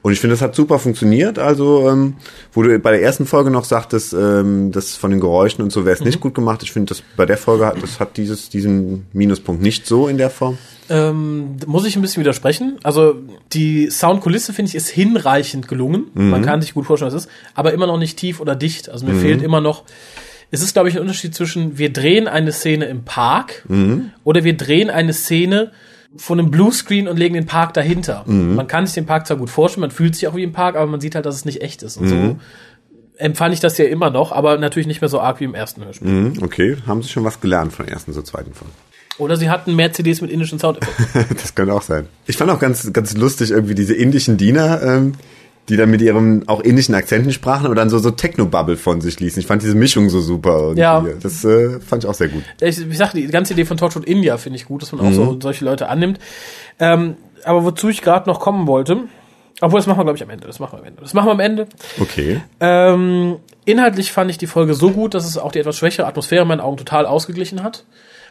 Und 0.03 0.13
ich 0.13 0.21
finde, 0.21 0.35
das 0.35 0.43
hat 0.43 0.55
super 0.55 0.79
funktioniert. 0.79 1.39
Also, 1.39 1.89
ähm, 1.91 2.15
wo 2.53 2.63
du 2.63 2.79
bei 2.79 2.93
der 2.93 3.03
ersten 3.03 3.27
Folge 3.27 3.51
noch 3.51 3.65
sagtest, 3.65 4.15
ähm, 4.15 4.73
das 4.73 4.97
von 4.97 5.11
den 5.11 5.21
Geräuschen 5.21 5.63
und 5.63 5.71
so 5.71 5.85
wäre 5.85 5.95
es 5.95 6.01
mhm. 6.01 6.07
nicht 6.07 6.21
gut 6.21 6.35
gemacht. 6.35 6.63
Ich 6.63 6.73
finde, 6.73 6.91
das 6.91 7.03
bei 7.17 7.27
der 7.27 7.37
Folge 7.37 7.67
hat, 7.67 7.83
das 7.83 8.01
hat 8.01 8.17
dieses, 8.17 8.49
diesen 8.49 9.07
Minuspunkt 9.13 9.61
nicht 9.61 9.87
so 9.87 10.09
in 10.09 10.17
der 10.17 10.31
Form. 10.31 10.57
Ähm, 10.89 11.57
muss 11.67 11.85
ich 11.85 11.97
ein 11.97 12.03
bisschen 12.03 12.21
widersprechen. 12.21 12.79
Also 12.83 13.17
die 13.53 13.91
Soundkulisse 13.91 14.53
finde 14.53 14.71
ich 14.71 14.75
ist 14.75 14.89
hinreichend 14.89 15.69
gelungen. 15.69 16.07
Mhm. 16.15 16.31
Man 16.31 16.43
kann 16.43 16.63
sich 16.63 16.75
gut 16.75 16.87
vorstellen, 16.87 17.09
was 17.13 17.15
es 17.15 17.27
ist, 17.27 17.33
aber 17.55 17.73
immer 17.73 17.87
noch 17.87 17.99
nicht 17.99 18.19
tief 18.19 18.41
oder 18.41 18.55
dicht. 18.55 18.89
Also 18.89 19.07
mir 19.07 19.15
mhm. 19.15 19.21
fehlt 19.21 19.43
immer 19.43 19.61
noch. 19.61 19.85
Es 20.51 20.63
ist, 20.63 20.75
glaube 20.75 20.89
ich, 20.89 20.95
ein 20.95 21.01
Unterschied 21.01 21.35
zwischen 21.35 21.77
wir 21.77 21.93
drehen 21.93 22.29
eine 22.29 22.53
Szene 22.53 22.85
im 22.85 23.05
Park 23.05 23.65
mhm. 23.69 24.13
oder 24.23 24.45
wir 24.45 24.57
drehen 24.57 24.91
eine 24.91 25.13
Szene 25.13 25.73
von 26.17 26.39
einem 26.39 26.51
Bluescreen 26.51 27.09
und 27.09 27.19
legen 27.19 27.35
den 27.35 27.47
Park 27.47 27.75
dahinter. 27.75 28.25
Mhm. 28.27 28.55
Man 28.55 28.69
kann 28.69 28.87
sich 28.87 28.95
den 28.95 29.07
Park 29.07 29.27
zwar 29.27 29.37
gut 29.37 29.51
vorstellen, 29.51 29.83
man 29.83 29.91
fühlt 29.91 30.15
sich 30.15 30.29
auch 30.29 30.37
wie 30.37 30.45
im 30.45 30.53
Park, 30.53 30.77
aber 30.77 30.87
man 30.87 31.01
sieht 31.01 31.15
halt, 31.15 31.27
dass 31.27 31.35
es 31.35 31.45
nicht 31.45 31.63
echt 31.63 31.83
ist. 31.83 31.97
Und 31.97 32.09
so 32.09 32.15
mhm. 32.15 32.41
empfand 33.17 33.55
ich 33.55 33.61
das 33.61 33.77
ja 33.77 33.87
immer 33.87 34.11
noch, 34.11 34.33
aber 34.33 34.57
natürlich 34.59 34.87
nicht 34.87 35.01
mehr 35.01 35.09
so 35.09 35.21
arg 35.21 35.41
wie 35.41 35.45
im 35.45 35.55
ersten 35.55 35.85
Hörspiel. 35.85 36.09
Mhm. 36.09 36.43
Okay, 36.43 36.77
haben 36.87 37.03
Sie 37.03 37.09
schon 37.09 37.25
was 37.25 37.41
gelernt 37.41 37.73
von 37.73 37.87
der 37.87 37.95
ersten 37.95 38.13
zur 38.13 38.25
zweiten 38.25 38.55
Folge? 38.55 38.73
Oder 39.19 39.37
sie 39.37 39.49
hatten 39.49 39.75
mehr 39.75 39.93
CDs 39.93 40.21
mit 40.21 40.31
indischen 40.31 40.59
Soundeffekten. 40.59 41.37
das 41.37 41.55
könnte 41.55 41.73
auch 41.73 41.83
sein. 41.83 42.07
Ich 42.27 42.37
fand 42.37 42.51
auch 42.51 42.59
ganz, 42.59 42.93
ganz 42.93 43.17
lustig 43.17 43.51
irgendwie 43.51 43.75
diese 43.75 43.95
indischen 43.95 44.37
Diener, 44.37 44.83
ähm, 44.83 45.15
die 45.69 45.77
dann 45.77 45.91
mit 45.91 46.03
ihrem 46.03 46.45
auch 46.47 46.61
indischen 46.61 46.95
Akzenten 46.95 47.33
sprachen, 47.33 47.67
aber 47.67 47.75
dann 47.75 47.91
so, 47.91 47.99
so 47.99 48.11
Techno-Bubble 48.11 48.77
von 48.77 49.01
sich 49.01 49.19
ließen. 49.19 49.41
Ich 49.41 49.47
fand 49.47 49.63
diese 49.63 49.75
Mischung 49.75 50.11
so 50.11 50.21
super. 50.21 50.75
Ja. 50.77 51.05
Das 51.21 51.45
äh, 51.45 51.81
fand 51.81 52.05
ich 52.05 52.11
auch 52.11 52.15
sehr 52.15 52.29
gut. 52.29 52.45
Ich, 52.61 52.79
ich 52.79 52.99
sag, 52.99 53.13
die 53.13 53.27
ganze 53.27 53.55
Idee 53.55 53.65
von 53.65 53.77
Torchwood 53.77 54.05
India 54.05 54.37
finde 54.37 54.59
ich 54.59 54.67
gut, 54.67 54.83
dass 54.83 54.93
man 54.93 55.01
auch 55.01 55.11
mhm. 55.11 55.15
so 55.15 55.39
solche 55.41 55.65
Leute 55.65 55.89
annimmt. 55.89 56.21
Ähm, 56.79 57.17
aber 57.45 57.65
wozu 57.65 57.89
ich 57.89 58.03
gerade 58.03 58.29
noch 58.29 58.39
kommen 58.39 58.67
wollte, 58.67 59.05
obwohl, 59.61 59.79
das 59.79 59.87
machen 59.87 60.01
wir, 60.01 60.05
glaube 60.05 60.17
ich, 60.17 60.23
am 60.23 60.31
Ende. 60.31 60.47
Das 60.47 60.59
machen 60.59 60.75
wir 60.75 60.81
am 60.81 60.85
Ende. 60.85 61.01
Das 61.01 61.15
machen 61.15 61.27
wir 61.27 61.33
am 61.33 61.41
Ende. 61.41 61.67
Okay. 61.99 62.43
Ähm, 62.61 63.37
inhaltlich 63.65 64.13
fand 64.13 64.31
ich 64.31 64.37
die 64.37 64.47
Folge 64.47 64.75
so 64.75 64.91
gut, 64.91 65.15
dass 65.15 65.27
es 65.27 65.39
auch 65.39 65.51
die 65.51 65.61
etwas 65.61 65.79
schwächere 65.79 66.07
Atmosphäre 66.07 66.43
in 66.43 66.49
meinen 66.49 66.61
Augen 66.61 66.77
total 66.77 67.07
ausgeglichen 67.07 67.63
hat. 67.63 67.85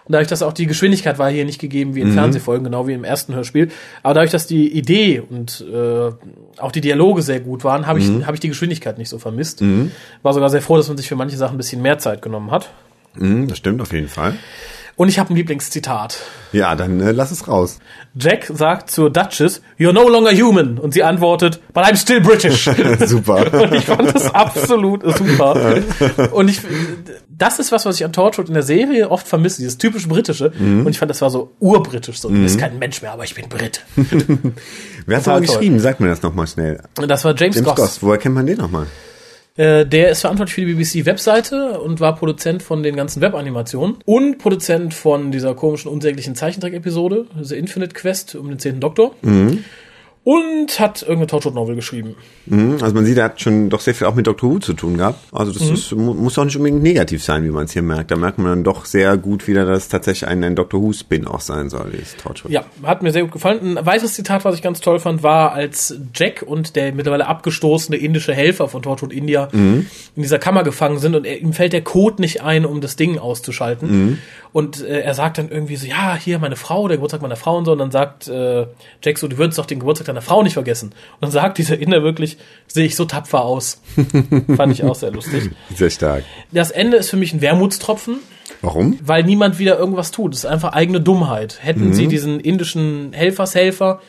Und 0.06 0.12
dadurch, 0.14 0.28
dass 0.28 0.44
auch 0.44 0.54
die 0.54 0.68
Geschwindigkeit 0.68 1.18
war 1.18 1.32
hier 1.32 1.46
nicht 1.46 1.60
gegeben 1.60 1.96
wie 1.96 2.02
in 2.02 2.10
mhm. 2.10 2.14
Fernsehfolgen, 2.14 2.64
genau 2.64 2.88
wie 2.88 2.94
im 2.94 3.04
ersten 3.04 3.34
Hörspiel. 3.34 3.70
Aber 4.04 4.14
dadurch, 4.14 4.32
dass 4.32 4.46
die 4.46 4.72
Idee 4.72 5.20
und 5.28 5.66
äh, 5.72 6.12
auch 6.60 6.72
die 6.72 6.82
Dialoge 6.82 7.24
sehr 7.24 7.40
gut 7.40 7.64
waren, 7.64 7.88
habe 7.88 8.00
ich, 8.00 8.08
mhm. 8.08 8.28
hab 8.28 8.36
ich 8.36 8.40
die 8.40 8.50
Geschwindigkeit 8.50 9.00
nicht 9.00 9.10
so 9.10 9.18
vermisst. 9.18 9.62
Mhm. 9.62 9.92
War 10.22 10.34
sogar 10.34 10.50
sehr 10.50 10.62
froh, 10.62 10.78
dass 10.78 10.88
man 10.88 10.98
sich 10.98 11.08
für 11.08 11.16
manche 11.16 11.38
Sachen 11.38 11.56
ein 11.56 11.58
bisschen 11.58 11.82
mehr 11.82 11.98
Zeit 11.98 12.22
genommen 12.22 12.52
hat. 12.52 12.70
Mhm, 13.16 13.48
das 13.48 13.58
stimmt 13.58 13.82
auf 13.82 13.94
jeden 13.94 14.10
Fall. 14.10 14.36
Und 14.98 15.10
ich 15.10 15.20
habe 15.20 15.34
ein 15.34 15.36
Lieblingszitat. 15.36 16.18
Ja, 16.54 16.74
dann 16.76 17.02
äh, 17.02 17.12
lass 17.12 17.32
es 17.32 17.50
raus. 17.50 17.80
Jack 18.18 18.50
sagt 18.54 18.90
zur 18.90 19.12
Duchess, 19.12 19.62
You're 19.78 19.92
no 19.92 20.08
longer 20.08 20.32
human. 20.32 20.78
Und 20.78 20.94
sie 20.94 21.04
antwortet, 21.04 21.60
But 21.74 21.84
I'm 21.84 21.98
still 21.98 22.22
British. 22.22 22.64
super. 23.06 23.54
Und 23.64 23.74
ich 23.74 23.86
fand 23.86 24.16
das 24.16 24.34
absolut 24.34 25.04
super. 25.18 25.82
Und 26.32 26.48
ich, 26.48 26.62
das 27.28 27.60
ist 27.60 27.74
was, 27.74 27.86
was 27.86 27.98
ich 27.98 28.06
an 28.06 28.14
Torchwood 28.14 28.48
in 28.48 28.54
der 28.54 28.64
Serie 28.64 29.12
oft 29.12 29.28
vermisse, 29.28 29.58
dieses 29.58 29.78
typisch 29.78 30.08
Britische. 30.08 30.54
Mhm. 30.58 30.86
Und 30.86 30.92
ich 30.92 31.00
fand, 31.00 31.10
das 31.10 31.22
war 31.22 31.30
so 31.30 31.52
urbritisch. 31.60 32.20
So, 32.20 32.30
du 32.30 32.42
bist 32.42 32.56
mhm. 32.56 32.62
kein 32.62 32.80
Mensch 32.80 33.02
mehr, 33.02 33.12
aber 33.12 33.26
ich 33.26 33.36
bin 33.36 33.50
Brit. 33.50 33.84
Wer 35.06 35.18
hat 35.18 35.28
da 35.28 35.40
geschrieben? 35.40 35.80
Sag 35.80 36.00
mir 36.00 36.08
das 36.08 36.22
nochmal 36.22 36.48
schnell. 36.48 36.82
Das 36.96 37.26
war 37.26 37.36
James, 37.36 37.56
James 37.56 37.68
Goss. 37.68 37.76
Goss. 37.76 38.04
Woher 38.04 38.18
kennt 38.18 38.36
man 38.36 38.46
den 38.46 38.60
nochmal? 38.60 38.88
Äh, 39.58 39.86
der 39.86 40.10
ist 40.10 40.22
verantwortlich 40.22 40.56
für 40.56 40.66
die 40.66 40.74
BBC-Webseite 40.74 41.80
und 41.80 42.02
war 42.02 42.16
Produzent 42.16 42.62
von 42.62 42.84
den 42.84 42.96
ganzen 42.96 43.22
Webanimationen 43.22 43.98
und 44.04 44.38
Produzent 44.38 44.94
von 44.94 45.32
dieser 45.32 45.56
komischen, 45.56 45.90
unsäglichen 45.90 46.36
Zeichentrick-Episode, 46.36 47.28
The 47.42 47.56
Infinite 47.56 47.94
Quest 47.94 48.36
um 48.36 48.50
den 48.50 48.60
zehnten 48.60 48.82
Doktor. 48.82 49.16
Mhm 49.22 49.64
und 50.26 50.80
hat 50.80 51.04
irgendeine 51.04 51.28
Torchwood-Novel 51.28 51.76
geschrieben. 51.76 52.16
Mhm, 52.48 52.80
also 52.82 52.96
man 52.96 53.06
sieht, 53.06 53.20
er 53.20 53.26
hat 53.26 53.40
schon 53.40 53.70
doch 53.70 53.80
sehr 53.80 53.94
viel 53.94 54.08
auch 54.08 54.16
mit 54.16 54.26
Doctor 54.26 54.50
Who 54.50 54.58
zu 54.58 54.74
tun 54.74 54.98
gehabt. 54.98 55.20
Also 55.32 55.54
das 55.54 55.62
mhm. 55.62 55.74
ist, 55.76 55.92
muss 55.96 56.40
auch 56.40 56.46
nicht 56.46 56.58
unbedingt 56.58 56.82
negativ 56.82 57.24
sein, 57.24 57.44
wie 57.44 57.52
man 57.52 57.66
es 57.66 57.74
hier 57.74 57.84
merkt. 57.84 58.10
Da 58.10 58.16
merkt 58.16 58.40
man 58.40 58.48
dann 58.48 58.64
doch 58.64 58.86
sehr 58.86 59.18
gut 59.18 59.48
wieder, 59.48 59.66
dass 59.66 59.84
es 59.84 59.88
tatsächlich 59.88 60.28
ein, 60.28 60.44
ein 60.44 60.56
Doctor 60.56 60.82
Who-Spin-Off 60.82 61.44
sein 61.44 61.70
soll, 61.70 61.92
dieses 61.92 62.18
Torchwood. 62.18 62.52
Ja, 62.52 62.66
hat 62.82 63.04
mir 63.04 63.12
sehr 63.12 63.22
gut 63.22 63.34
gefallen. 63.34 63.78
Ein 63.78 63.86
weiteres 63.86 64.16
Zitat, 64.16 64.46
was 64.46 64.56
ich 64.56 64.64
ganz 64.64 64.82
toll 64.82 65.00
fand, 65.00 65.22
war, 65.22 65.52
als 65.52 65.96
Jack 66.16 66.44
und 66.44 66.76
der 66.76 66.92
mittlerweile 66.92 67.28
abgestoßene 67.28 67.96
indische 67.96 68.34
Helfer 68.34 68.68
von 68.68 68.82
Torchwood 68.82 69.14
India 69.14 69.50
mhm. 69.52 69.86
in 70.16 70.24
dieser 70.24 70.40
Kammer 70.40 70.64
gefangen 70.64 70.98
sind 70.98 71.14
und 71.14 71.28
er, 71.28 71.40
ihm 71.40 71.54
fällt 71.54 71.72
der 71.72 71.84
Code 71.84 72.20
nicht 72.20 72.42
ein, 72.42 72.66
um 72.66 72.82
das 72.82 72.96
Ding 72.96 73.20
auszuschalten. 73.20 73.92
Mhm. 73.92 74.18
Und 74.56 74.84
äh, 74.84 75.02
er 75.02 75.14
sagt 75.14 75.38
dann 75.38 75.50
irgendwie 75.50 75.76
so, 75.76 75.86
ja, 75.86 76.16
hier 76.16 76.40
meine 76.40 76.56
Frau, 76.56 76.88
der 76.88 76.98
Geburtstag 76.98 77.22
meiner 77.22 77.36
Frau 77.36 77.58
und 77.58 77.66
so. 77.66 77.74
Und 77.74 77.78
dann 77.80 77.92
sagt 77.92 78.28
äh, 78.28 78.66
Jack 79.04 79.20
so, 79.20 79.28
du 79.28 79.38
würdest 79.38 79.60
doch 79.60 79.66
den 79.66 79.80
Geburtstag 79.80 80.08
seiner 80.16 80.22
Frau 80.26 80.44
nicht 80.44 80.54
vergessen. 80.54 80.90
Und 80.90 81.22
dann 81.22 81.32
sagt 81.32 81.58
dieser 81.58 81.78
Inder 81.78 82.04
wirklich, 82.04 82.38
sehe 82.68 82.86
ich 82.86 82.96
so 82.96 83.06
tapfer 83.06 83.44
aus. 83.44 83.82
Fand 84.56 84.74
ich 84.74 84.84
auch 84.84 84.96
sehr 84.96 85.12
lustig. 85.12 85.52
Sehr 85.76 85.90
stark. 85.90 86.24
Das 86.52 86.72
Ende 86.72 86.98
ist 86.98 87.10
für 87.10 87.18
mich 87.18 87.34
ein 87.34 87.42
Wermutstropfen. 87.42 88.18
Warum? 88.62 88.98
Weil 89.04 89.24
niemand 89.24 89.60
wieder 89.60 89.78
irgendwas 89.78 90.12
tut. 90.12 90.34
Das 90.34 90.40
ist 90.40 90.46
einfach 90.46 90.74
eigene 90.74 91.02
Dummheit. 91.02 91.60
Hätten 91.62 91.90
mhm. 91.90 91.94
sie 91.94 92.08
diesen 92.08 92.40
indischen 92.40 93.14
Helfershelfer 93.14 94.00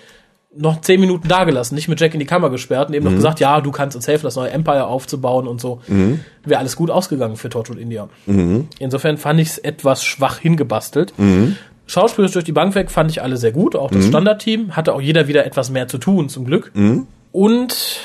noch 0.58 0.80
zehn 0.80 1.00
Minuten 1.00 1.28
dagelassen, 1.28 1.74
nicht 1.74 1.88
mit 1.88 2.00
Jack 2.00 2.14
in 2.14 2.20
die 2.20 2.26
Kammer 2.26 2.48
gesperrt 2.48 2.88
und 2.88 2.94
eben 2.94 3.04
mhm. 3.04 3.10
noch 3.10 3.18
gesagt, 3.18 3.40
ja, 3.40 3.60
du 3.60 3.70
kannst 3.70 3.94
uns 3.94 4.08
helfen, 4.08 4.24
das 4.24 4.36
neue 4.36 4.50
Empire 4.50 4.86
aufzubauen 4.86 5.46
und 5.46 5.60
so, 5.60 5.82
mhm. 5.86 6.20
wäre 6.44 6.60
alles 6.60 6.76
gut 6.76 6.90
ausgegangen 6.90 7.36
für 7.36 7.50
Torchwood 7.50 7.78
India. 7.78 8.08
Mhm. 8.24 8.68
Insofern 8.78 9.18
fand 9.18 9.40
ich 9.40 9.48
es 9.48 9.58
etwas 9.58 10.02
schwach 10.02 10.38
hingebastelt. 10.38 11.12
Schauspielerisch 11.86 12.32
durch 12.32 12.44
die 12.44 12.52
Bank 12.52 12.74
weg 12.74 12.90
fand 12.90 13.10
ich 13.10 13.22
alle 13.22 13.36
sehr 13.36 13.52
gut, 13.52 13.76
auch 13.76 13.90
das 13.90 14.04
mhm. 14.04 14.08
Standardteam. 14.08 14.76
Hatte 14.76 14.94
auch 14.94 15.00
jeder 15.00 15.28
wieder 15.28 15.46
etwas 15.46 15.70
mehr 15.70 15.88
zu 15.88 15.98
tun, 15.98 16.28
zum 16.28 16.44
Glück. 16.44 16.72
Mhm. 16.74 17.06
Und 17.32 18.00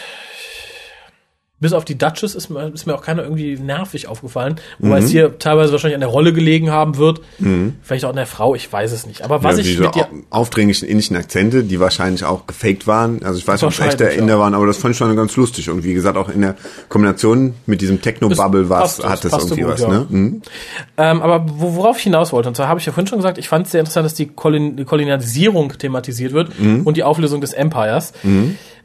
bis 1.61 1.73
auf 1.73 1.85
die 1.85 1.95
Duchess 1.97 2.33
ist 2.33 2.49
mir, 2.49 2.73
ist 2.73 2.87
mir 2.87 2.95
auch 2.95 3.03
keiner 3.03 3.21
irgendwie 3.21 3.55
nervig 3.55 4.07
aufgefallen. 4.07 4.55
Wobei 4.79 4.99
mhm. 4.99 5.05
es 5.05 5.11
hier 5.11 5.37
teilweise 5.37 5.71
wahrscheinlich 5.71 5.95
an 5.95 6.01
der 6.01 6.09
Rolle 6.09 6.33
gelegen 6.33 6.71
haben 6.71 6.97
wird. 6.97 7.21
Mhm. 7.37 7.75
Vielleicht 7.83 8.03
auch 8.03 8.09
an 8.09 8.15
der 8.15 8.25
Frau, 8.25 8.55
ich 8.55 8.71
weiß 8.71 8.91
es 8.91 9.05
nicht. 9.05 9.21
Aber 9.21 9.43
was 9.43 9.57
ja, 9.57 9.61
ich 9.61 9.67
diese 9.67 9.83
mit 9.83 9.95
dir 9.95 10.07
aufdringlichen 10.31 10.87
indischen 10.87 11.15
Akzente, 11.15 11.63
die 11.63 11.79
wahrscheinlich 11.79 12.23
auch 12.23 12.47
gefaked 12.47 12.87
waren. 12.87 13.23
Also 13.23 13.37
ich 13.37 13.47
weiß 13.47 13.61
nicht, 13.61 13.79
ob 13.79 13.85
echte 13.85 14.05
Inder 14.05 14.39
waren, 14.39 14.55
aber 14.55 14.65
das 14.65 14.77
fand 14.77 14.93
ich 14.93 14.97
schon 14.97 15.15
ganz 15.15 15.35
lustig. 15.35 15.69
Und 15.69 15.83
wie 15.83 15.93
gesagt, 15.93 16.17
auch 16.17 16.29
in 16.29 16.41
der 16.41 16.55
Kombination 16.89 17.53
mit 17.67 17.79
diesem 17.81 18.01
Techno-Bubble 18.01 18.69
was 18.69 19.03
hat 19.03 19.23
es 19.23 19.31
irgendwie 19.31 19.61
gut, 19.61 19.71
was. 19.73 19.81
Ja. 19.81 19.87
Ne? 19.87 20.05
Mhm. 20.09 20.41
Ähm, 20.97 21.21
aber 21.21 21.45
worauf 21.47 21.97
ich 21.97 22.03
hinaus 22.03 22.33
wollte, 22.33 22.49
und 22.49 22.55
zwar 22.55 22.69
habe 22.69 22.79
ich 22.79 22.87
ja 22.87 22.91
vorhin 22.91 23.07
schon 23.07 23.19
gesagt, 23.19 23.37
ich 23.37 23.47
fand 23.47 23.67
es 23.67 23.71
sehr 23.71 23.81
interessant, 23.81 24.05
dass 24.05 24.15
die, 24.15 24.25
Kolon 24.25 24.77
die 24.77 24.85
Kolonialisierung 24.85 25.77
thematisiert 25.77 26.33
wird 26.33 26.59
mhm. 26.59 26.81
und 26.81 26.97
die 26.97 27.03
Auflösung 27.03 27.39
des 27.39 27.53
Empires. 27.53 28.13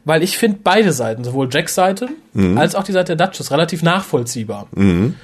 Weil 0.07 0.23
ich 0.23 0.37
finde 0.37 0.59
beide 0.63 0.93
Seiten, 0.93 1.25
sowohl 1.25 1.49
Jacks 1.51 1.75
Seite 1.75 2.07
mhm. 2.31 2.57
als 2.57 2.75
auch 2.75 2.83
die 2.83 2.93
Seite 2.93 3.17
der 3.17 3.27
Duchess, 3.27 3.51
relativ 3.51 3.83
nachvollziehbar. 3.83 4.67
Mhm. 4.73 5.15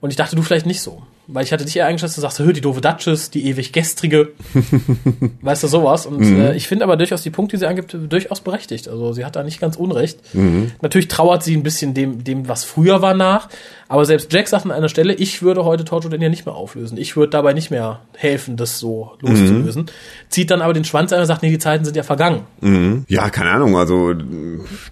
Und 0.00 0.10
ich 0.10 0.16
dachte, 0.16 0.34
du 0.34 0.42
vielleicht 0.42 0.66
nicht 0.66 0.80
so. 0.80 1.04
Weil 1.28 1.44
ich 1.44 1.52
hatte 1.52 1.64
dich 1.64 1.76
eher 1.76 1.86
eingeschätzt, 1.86 2.16
du 2.16 2.20
sagst, 2.20 2.40
hör, 2.40 2.52
die 2.52 2.60
doofe 2.60 2.80
Duchess, 2.80 3.30
die 3.30 3.46
ewig 3.46 3.72
gestrige, 3.72 4.32
weißt 5.42 5.62
du, 5.62 5.68
sowas. 5.68 6.04
Und 6.04 6.18
mhm. 6.18 6.40
äh, 6.40 6.56
ich 6.56 6.66
finde 6.66 6.84
aber 6.84 6.96
durchaus 6.96 7.22
die 7.22 7.30
Punkte, 7.30 7.56
die 7.56 7.60
sie 7.60 7.66
angibt, 7.68 7.96
durchaus 8.08 8.40
berechtigt. 8.40 8.88
Also 8.88 9.12
sie 9.12 9.24
hat 9.24 9.36
da 9.36 9.44
nicht 9.44 9.60
ganz 9.60 9.76
Unrecht. 9.76 10.18
Mhm. 10.34 10.72
Natürlich 10.80 11.08
trauert 11.08 11.44
sie 11.44 11.56
ein 11.56 11.62
bisschen 11.62 11.94
dem, 11.94 12.24
dem, 12.24 12.48
was 12.48 12.64
früher 12.64 13.02
war, 13.02 13.14
nach. 13.14 13.48
Aber 13.88 14.04
selbst 14.04 14.32
Jack 14.32 14.48
sagt 14.48 14.64
an 14.64 14.70
einer 14.72 14.88
Stelle, 14.88 15.12
ich 15.12 15.42
würde 15.42 15.64
heute 15.64 15.84
Torchwood 15.84 16.20
ja 16.20 16.28
nicht 16.30 16.46
mehr 16.46 16.54
auflösen. 16.54 16.96
Ich 16.96 17.14
würde 17.14 17.30
dabei 17.30 17.52
nicht 17.52 17.70
mehr 17.70 18.00
helfen, 18.16 18.56
das 18.56 18.78
so 18.78 19.12
loszulösen. 19.20 19.82
Mhm. 19.82 19.86
Zieht 20.30 20.50
dann 20.50 20.62
aber 20.62 20.72
den 20.72 20.84
Schwanz 20.84 21.12
ein 21.12 21.20
und 21.20 21.26
sagt, 21.26 21.42
nee, 21.42 21.50
die 21.50 21.58
Zeiten 21.58 21.84
sind 21.84 21.94
ja 21.94 22.02
vergangen. 22.02 22.40
Mhm. 22.62 23.04
Ja, 23.08 23.28
keine 23.28 23.50
Ahnung. 23.50 23.76
Also, 23.76 24.14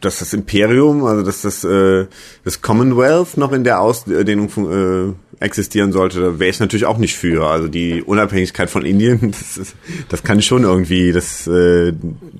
dass 0.02 0.18
das 0.18 0.34
Imperium, 0.34 1.04
also 1.04 1.22
dass 1.22 1.42
das, 1.42 1.64
äh, 1.64 2.06
das 2.44 2.60
Commonwealth 2.60 3.38
noch 3.38 3.52
in 3.52 3.64
der 3.64 3.80
Ausdehnung 3.80 4.48
äh, 4.70 5.14
existieren 5.42 5.92
sollte, 5.92 6.19
da 6.20 6.38
wäre 6.38 6.50
ich 6.50 6.60
natürlich 6.60 6.86
auch 6.86 6.98
nicht 6.98 7.16
für. 7.16 7.46
Also 7.46 7.68
die 7.68 8.02
Unabhängigkeit 8.02 8.70
von 8.70 8.84
Indien, 8.84 9.30
das, 9.38 9.56
ist, 9.56 9.76
das 10.08 10.22
kann 10.22 10.38
ich 10.38 10.46
schon 10.46 10.64
irgendwie, 10.64 11.12
das, 11.12 11.46
äh, 11.46 11.92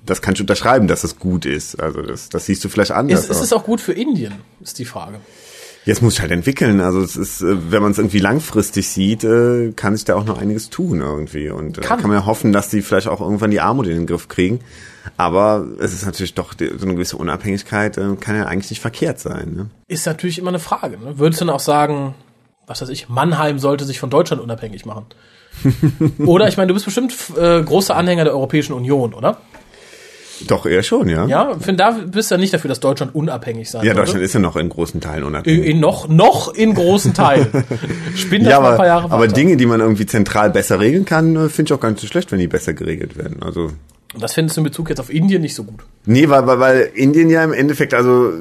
das 0.07 0.23
kann 0.23 0.35
ich 0.35 0.41
unterschreiben, 0.41 0.89
dass 0.89 1.03
das 1.03 1.19
gut 1.19 1.47
ist. 1.47 1.81
Also 1.81 2.03
das, 2.03 2.29
das 2.29 2.47
siehst 2.47 2.65
du 2.65 2.69
vielleicht 2.69 2.93
anders. 2.93 3.25
Ist, 3.25 3.31
ist 3.31 3.43
es 3.43 3.53
auch 3.53 3.65
gut 3.65 3.81
für 3.81 3.93
Indien, 3.93 4.35
ist 4.61 4.79
die 4.79 4.85
Frage. 4.85 5.21
Jetzt 5.87 6.03
muss 6.03 6.15
ich 6.15 6.21
halt 6.21 6.31
entwickeln. 6.31 6.81
Also 6.81 7.01
es 7.01 7.17
ist, 7.17 7.41
äh, 7.41 7.71
wenn 7.71 7.83
man 7.83 7.93
es 7.93 7.99
irgendwie 7.99 8.19
langfristig 8.19 8.89
sieht, 8.89 9.25
äh, 9.25 9.73
kann 9.75 9.97
sich 9.97 10.05
da 10.05 10.15
auch 10.15 10.25
noch 10.25 10.39
einiges 10.39 10.69
tun 10.71 11.01
irgendwie. 11.01 11.49
Und 11.49 11.81
kann. 11.81 12.01
kann 12.01 12.11
man 12.11 12.21
ja 12.21 12.27
hoffen, 12.27 12.53
dass 12.53 12.69
die 12.69 12.83
vielleicht 12.83 13.09
auch 13.09 13.21
irgendwann 13.21 13.51
die 13.51 13.61
Armut 13.61 13.87
in 13.87 13.95
den 13.95 14.07
Griff 14.07 14.29
kriegen. 14.29 14.61
Aber 15.17 15.67
es 15.79 15.95
ist 15.95 16.05
natürlich 16.05 16.35
doch 16.35 16.55
so 16.59 16.65
eine 16.65 16.95
gewisse 16.95 17.17
Unabhängigkeit, 17.17 17.97
kann 18.21 18.37
ja 18.37 18.45
eigentlich 18.45 18.71
nicht 18.71 18.81
verkehrt 18.81 19.19
sein. 19.19 19.55
Ne? 19.55 19.71
Ist 19.89 20.07
natürlich 20.07 20.39
immer 20.39 20.51
eine 20.51 20.59
Frage. 20.59 20.99
Ne? 20.99 21.19
Würdest 21.19 21.41
du 21.41 21.47
dann 21.47 21.55
auch 21.55 21.61
sagen, 21.61 22.15
was 22.71 22.81
weiß 22.81 22.89
ich, 22.89 23.09
Mannheim 23.09 23.59
sollte 23.59 23.85
sich 23.85 23.99
von 23.99 24.11
Deutschland 24.11 24.41
unabhängig 24.41 24.87
machen. 24.87 25.07
oder 26.25 26.49
ich 26.49 26.57
meine, 26.57 26.69
du 26.69 26.75
bist 26.75 26.87
bestimmt 26.87 27.15
äh, 27.37 27.63
großer 27.63 27.97
Anhänger 27.97 28.25
der 28.25 28.33
Europäischen 28.33 28.73
Union, 28.73 29.13
oder? 29.13 29.39
Doch, 30.47 30.65
eher 30.65 30.83
schon, 30.83 31.09
ja. 31.09 31.27
Ja, 31.27 31.59
find, 31.59 31.79
da 31.81 31.91
bist 31.91 32.31
du 32.31 32.37
ja 32.37 32.41
nicht 32.41 32.55
dafür, 32.55 32.69
dass 32.69 32.81
Deutschland 32.81 33.15
unabhängig 33.15 33.69
sein 33.69 33.85
Ja, 33.85 33.93
Deutschland 33.93 34.19
oder? 34.19 34.25
ist 34.25 34.33
ja 34.33 34.41
noch 34.41 34.57
in 34.57 34.71
großen 34.71 35.01
Teilen 35.01 35.25
unabhängig. 35.25 35.67
In, 35.67 35.81
noch, 35.81 36.09
noch 36.09 36.55
in 36.55 36.73
großen 36.75 37.13
Teilen. 37.13 37.49
Spinn 38.15 38.45
das 38.45 38.53
ja, 38.53 38.59
aber, 38.59 38.71
ein 38.71 38.77
paar 38.77 38.87
Jahre 38.87 39.05
weiter. 39.05 39.15
Aber 39.15 39.29
Dinge, 39.29 39.57
die 39.57 39.67
man 39.67 39.81
irgendwie 39.81 40.07
zentral 40.07 40.51
besser 40.51 40.81
regeln 40.81 41.05
kann, 41.05 41.37
äh, 41.37 41.49
finde 41.49 41.71
ich 41.71 41.73
auch 41.77 41.81
gar 41.81 41.91
nicht 41.91 42.01
so 42.01 42.07
schlecht, 42.07 42.33
wenn 42.33 42.39
die 42.39 42.49
besser 42.49 42.73
geregelt 42.73 43.19
werden. 43.19 43.43
Also 43.43 43.73
das 44.19 44.35
findest 44.35 44.57
du 44.57 44.61
in 44.61 44.65
Bezug 44.65 44.89
jetzt 44.89 44.99
auf 44.99 45.09
Indien 45.09 45.43
nicht 45.43 45.55
so 45.55 45.63
gut? 45.63 45.81
Nee, 46.05 46.29
weil, 46.29 46.47
weil, 46.47 46.59
weil 46.59 46.91
Indien 46.95 47.31
ja 47.31 47.45
im 47.45 47.53
Endeffekt, 47.53 47.95
also 47.95 48.33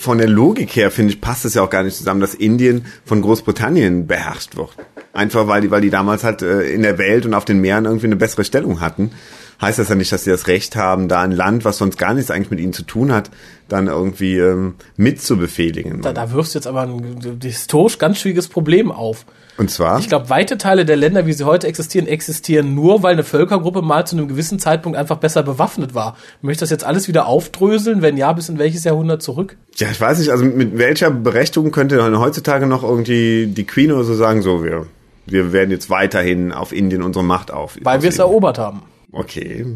von 0.00 0.18
der 0.18 0.28
Logik 0.28 0.74
her, 0.74 0.90
finde 0.90 1.12
ich, 1.12 1.20
passt 1.20 1.44
es 1.44 1.54
ja 1.54 1.62
auch 1.62 1.70
gar 1.70 1.84
nicht 1.84 1.96
zusammen, 1.96 2.20
dass 2.20 2.34
Indien 2.34 2.86
von 3.04 3.22
Großbritannien 3.22 4.06
beherrscht 4.08 4.56
wird. 4.56 4.70
Einfach 5.12 5.46
weil 5.46 5.60
die, 5.60 5.70
weil 5.70 5.80
die 5.80 5.90
damals 5.90 6.24
halt 6.24 6.42
äh, 6.42 6.62
in 6.70 6.82
der 6.82 6.98
Welt 6.98 7.24
und 7.24 7.34
auf 7.34 7.44
den 7.44 7.60
Meeren 7.60 7.84
irgendwie 7.84 8.06
eine 8.06 8.16
bessere 8.16 8.44
Stellung 8.44 8.80
hatten. 8.80 9.12
Heißt 9.60 9.78
das 9.78 9.88
ja 9.88 9.94
nicht, 9.96 10.12
dass 10.12 10.24
sie 10.24 10.30
das 10.30 10.46
Recht 10.46 10.76
haben, 10.76 11.08
da 11.08 11.22
ein 11.22 11.32
Land, 11.32 11.64
was 11.64 11.78
sonst 11.78 11.96
gar 11.96 12.14
nichts 12.14 12.30
eigentlich 12.30 12.50
mit 12.50 12.60
ihnen 12.60 12.72
zu 12.72 12.84
tun 12.84 13.12
hat, 13.12 13.30
dann 13.68 13.88
irgendwie 13.88 14.38
ähm, 14.38 14.74
mitzubefehligen. 14.96 16.00
Da, 16.02 16.12
da 16.12 16.30
wirfst 16.32 16.54
du 16.54 16.58
jetzt 16.58 16.66
aber 16.66 16.82
ein 16.82 17.40
historisch 17.42 17.98
ganz 17.98 18.18
schwieriges 18.18 18.48
Problem 18.48 18.92
auf. 18.92 19.24
Und 19.58 19.72
zwar? 19.72 19.98
Ich 19.98 20.08
glaube, 20.08 20.30
weite 20.30 20.56
Teile 20.56 20.84
der 20.84 20.96
Länder, 20.96 21.26
wie 21.26 21.32
sie 21.32 21.44
heute 21.44 21.66
existieren, 21.66 22.06
existieren 22.06 22.76
nur, 22.76 23.02
weil 23.02 23.14
eine 23.14 23.24
Völkergruppe 23.24 23.82
mal 23.82 24.06
zu 24.06 24.16
einem 24.16 24.28
gewissen 24.28 24.60
Zeitpunkt 24.60 24.96
einfach 24.96 25.16
besser 25.16 25.42
bewaffnet 25.42 25.94
war. 25.94 26.16
Möchtest 26.42 26.60
du 26.60 26.64
das 26.64 26.70
jetzt 26.70 26.84
alles 26.84 27.08
wieder 27.08 27.26
aufdröseln? 27.26 28.00
Wenn 28.00 28.16
ja, 28.16 28.32
bis 28.32 28.48
in 28.48 28.58
welches 28.58 28.84
Jahrhundert 28.84 29.20
zurück? 29.20 29.56
Ja, 29.74 29.88
ich 29.90 30.00
weiß 30.00 30.20
nicht, 30.20 30.30
also 30.30 30.44
mit 30.44 30.78
welcher 30.78 31.10
Berechtigung 31.10 31.72
könnte 31.72 32.00
heutzutage 32.20 32.68
noch 32.68 32.84
irgendwie 32.84 33.48
die 33.48 33.64
Queen 33.64 33.90
oder 33.90 34.04
so 34.04 34.14
sagen, 34.14 34.42
so, 34.42 34.62
wir, 34.62 34.86
wir 35.26 35.52
werden 35.52 35.72
jetzt 35.72 35.90
weiterhin 35.90 36.52
auf 36.52 36.72
Indien 36.72 37.02
unsere 37.02 37.24
Macht 37.24 37.50
auf. 37.50 37.76
Weil 37.82 38.02
wir 38.02 38.10
es 38.10 38.18
erobert 38.20 38.58
haben. 38.58 38.82
Okay. 39.10 39.66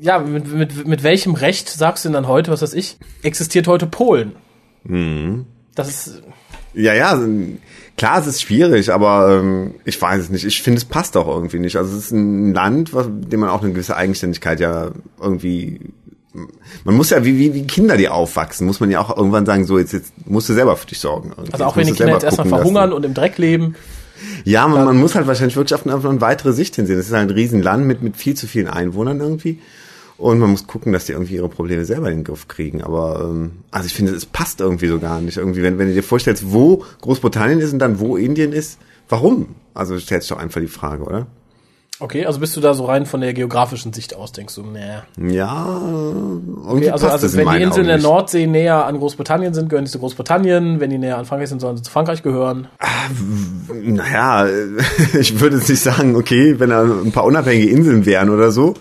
Ja, 0.00 0.20
mit, 0.20 0.52
mit, 0.52 0.86
mit 0.86 1.02
welchem 1.02 1.34
Recht 1.34 1.68
sagst 1.68 2.04
du 2.04 2.10
denn 2.10 2.14
dann 2.14 2.28
heute, 2.28 2.52
was 2.52 2.62
weiß 2.62 2.74
ich, 2.74 2.96
existiert 3.24 3.66
heute 3.66 3.86
Polen? 3.86 4.36
Mhm. 4.84 5.46
Das 5.74 5.88
ist. 5.88 6.22
Ja, 6.74 6.94
ja, 6.94 7.20
Klar, 7.98 8.18
es 8.20 8.26
ist 8.26 8.42
schwierig, 8.42 8.90
aber 8.90 9.38
ähm, 9.38 9.74
ich 9.84 10.00
weiß 10.00 10.22
es 10.22 10.30
nicht. 10.30 10.44
Ich 10.44 10.62
finde, 10.62 10.78
es 10.78 10.84
passt 10.84 11.16
auch 11.16 11.28
irgendwie 11.28 11.58
nicht. 11.58 11.76
Also 11.76 11.94
es 11.94 12.06
ist 12.06 12.10
ein 12.10 12.54
Land, 12.54 12.94
was, 12.94 13.06
dem 13.10 13.40
man 13.40 13.50
auch 13.50 13.62
eine 13.62 13.72
gewisse 13.72 13.96
Eigenständigkeit 13.96 14.60
ja 14.60 14.90
irgendwie 15.20 15.78
man 16.84 16.94
muss 16.94 17.10
ja 17.10 17.24
wie, 17.24 17.38
wie, 17.38 17.54
wie 17.54 17.66
Kinder, 17.66 17.96
die 17.96 18.08
aufwachsen, 18.08 18.66
muss 18.66 18.80
man 18.80 18.90
ja 18.90 19.00
auch 19.00 19.14
irgendwann 19.16 19.44
sagen, 19.44 19.66
so 19.66 19.78
jetzt, 19.78 19.92
jetzt 19.92 20.12
musst 20.24 20.48
du 20.48 20.54
selber 20.54 20.76
für 20.76 20.86
dich 20.86 20.98
sorgen. 20.98 21.30
Irgendwie. 21.30 21.52
Also 21.52 21.64
auch 21.64 21.76
wenn 21.76 21.86
die 21.86 21.92
Kinder 21.92 22.14
jetzt 22.14 22.24
erstmal 22.24 22.48
verhungern 22.48 22.90
lassen. 22.90 22.92
und 22.94 23.04
im 23.04 23.14
Dreck 23.14 23.38
leben. 23.38 23.74
Ja, 24.44 24.66
man, 24.68 24.84
man 24.84 24.96
muss 24.96 25.14
halt 25.14 25.26
wahrscheinlich 25.26 25.56
wirklich 25.56 25.74
auf 25.74 25.84
eine, 25.84 25.94
auf 25.94 26.06
eine 26.06 26.20
weitere 26.20 26.52
Sicht 26.52 26.76
hinsehen. 26.76 26.96
Das 26.96 27.06
ist 27.06 27.12
halt 27.12 27.28
ein 27.28 27.34
Riesenland 27.34 27.86
mit, 27.86 28.02
mit 28.02 28.16
viel 28.16 28.34
zu 28.34 28.46
vielen 28.46 28.68
Einwohnern 28.68 29.20
irgendwie. 29.20 29.58
Und 30.18 30.38
man 30.38 30.50
muss 30.50 30.66
gucken, 30.66 30.92
dass 30.92 31.06
die 31.06 31.12
irgendwie 31.12 31.34
ihre 31.34 31.48
Probleme 31.48 31.84
selber 31.84 32.10
in 32.10 32.18
den 32.18 32.24
Griff 32.24 32.48
kriegen. 32.48 32.82
Aber 32.82 33.28
ähm, 33.28 33.52
also 33.70 33.86
ich 33.86 33.94
finde, 33.94 34.12
es 34.12 34.26
passt 34.26 34.60
irgendwie 34.60 34.86
so 34.86 34.98
gar 34.98 35.20
nicht. 35.20 35.36
Irgendwie, 35.36 35.62
wenn, 35.62 35.78
wenn 35.78 35.88
du 35.88 35.94
dir 35.94 36.02
vorstellst, 36.02 36.52
wo 36.52 36.84
Großbritannien 37.00 37.60
ist 37.60 37.72
und 37.72 37.78
dann 37.78 37.98
wo 37.98 38.16
Indien 38.16 38.52
ist, 38.52 38.78
warum? 39.08 39.54
Also 39.74 39.98
stellst 39.98 40.30
du 40.30 40.34
doch 40.34 40.40
einfach 40.40 40.60
die 40.60 40.68
Frage, 40.68 41.04
oder? 41.04 41.26
Okay, 42.02 42.26
also 42.26 42.40
bist 42.40 42.56
du 42.56 42.60
da 42.60 42.74
so 42.74 42.86
rein 42.86 43.06
von 43.06 43.20
der 43.20 43.32
geografischen 43.32 43.92
Sicht 43.92 44.16
aus, 44.16 44.32
denkst 44.32 44.56
du, 44.56 44.62
nee. 44.62 45.34
Ja, 45.36 45.80
okay, 46.66 46.90
also, 46.90 47.06
also 47.06 47.36
wenn 47.36 47.46
in 47.46 47.54
die 47.54 47.62
Inseln 47.62 47.86
der 47.86 47.98
Nordsee 47.98 48.48
näher 48.48 48.86
an 48.86 48.98
Großbritannien 48.98 49.54
sind, 49.54 49.68
gehören 49.68 49.84
die 49.84 49.90
zu 49.90 50.00
Großbritannien. 50.00 50.80
Wenn 50.80 50.90
die 50.90 50.98
näher 50.98 51.16
an 51.16 51.26
Frankreich 51.26 51.50
sind, 51.50 51.60
sollen 51.60 51.76
sie 51.76 51.84
zu 51.84 51.92
Frankreich 51.92 52.24
gehören. 52.24 52.66
Ah, 52.80 52.88
naja, 53.72 54.48
ich 55.18 55.38
würde 55.38 55.58
jetzt 55.58 55.68
nicht 55.68 55.80
sagen, 55.80 56.16
okay, 56.16 56.58
wenn 56.58 56.70
da 56.70 56.82
ein 56.82 57.12
paar 57.12 57.24
unabhängige 57.24 57.70
Inseln 57.70 58.04
wären 58.04 58.30
oder 58.30 58.50
so, 58.50 58.74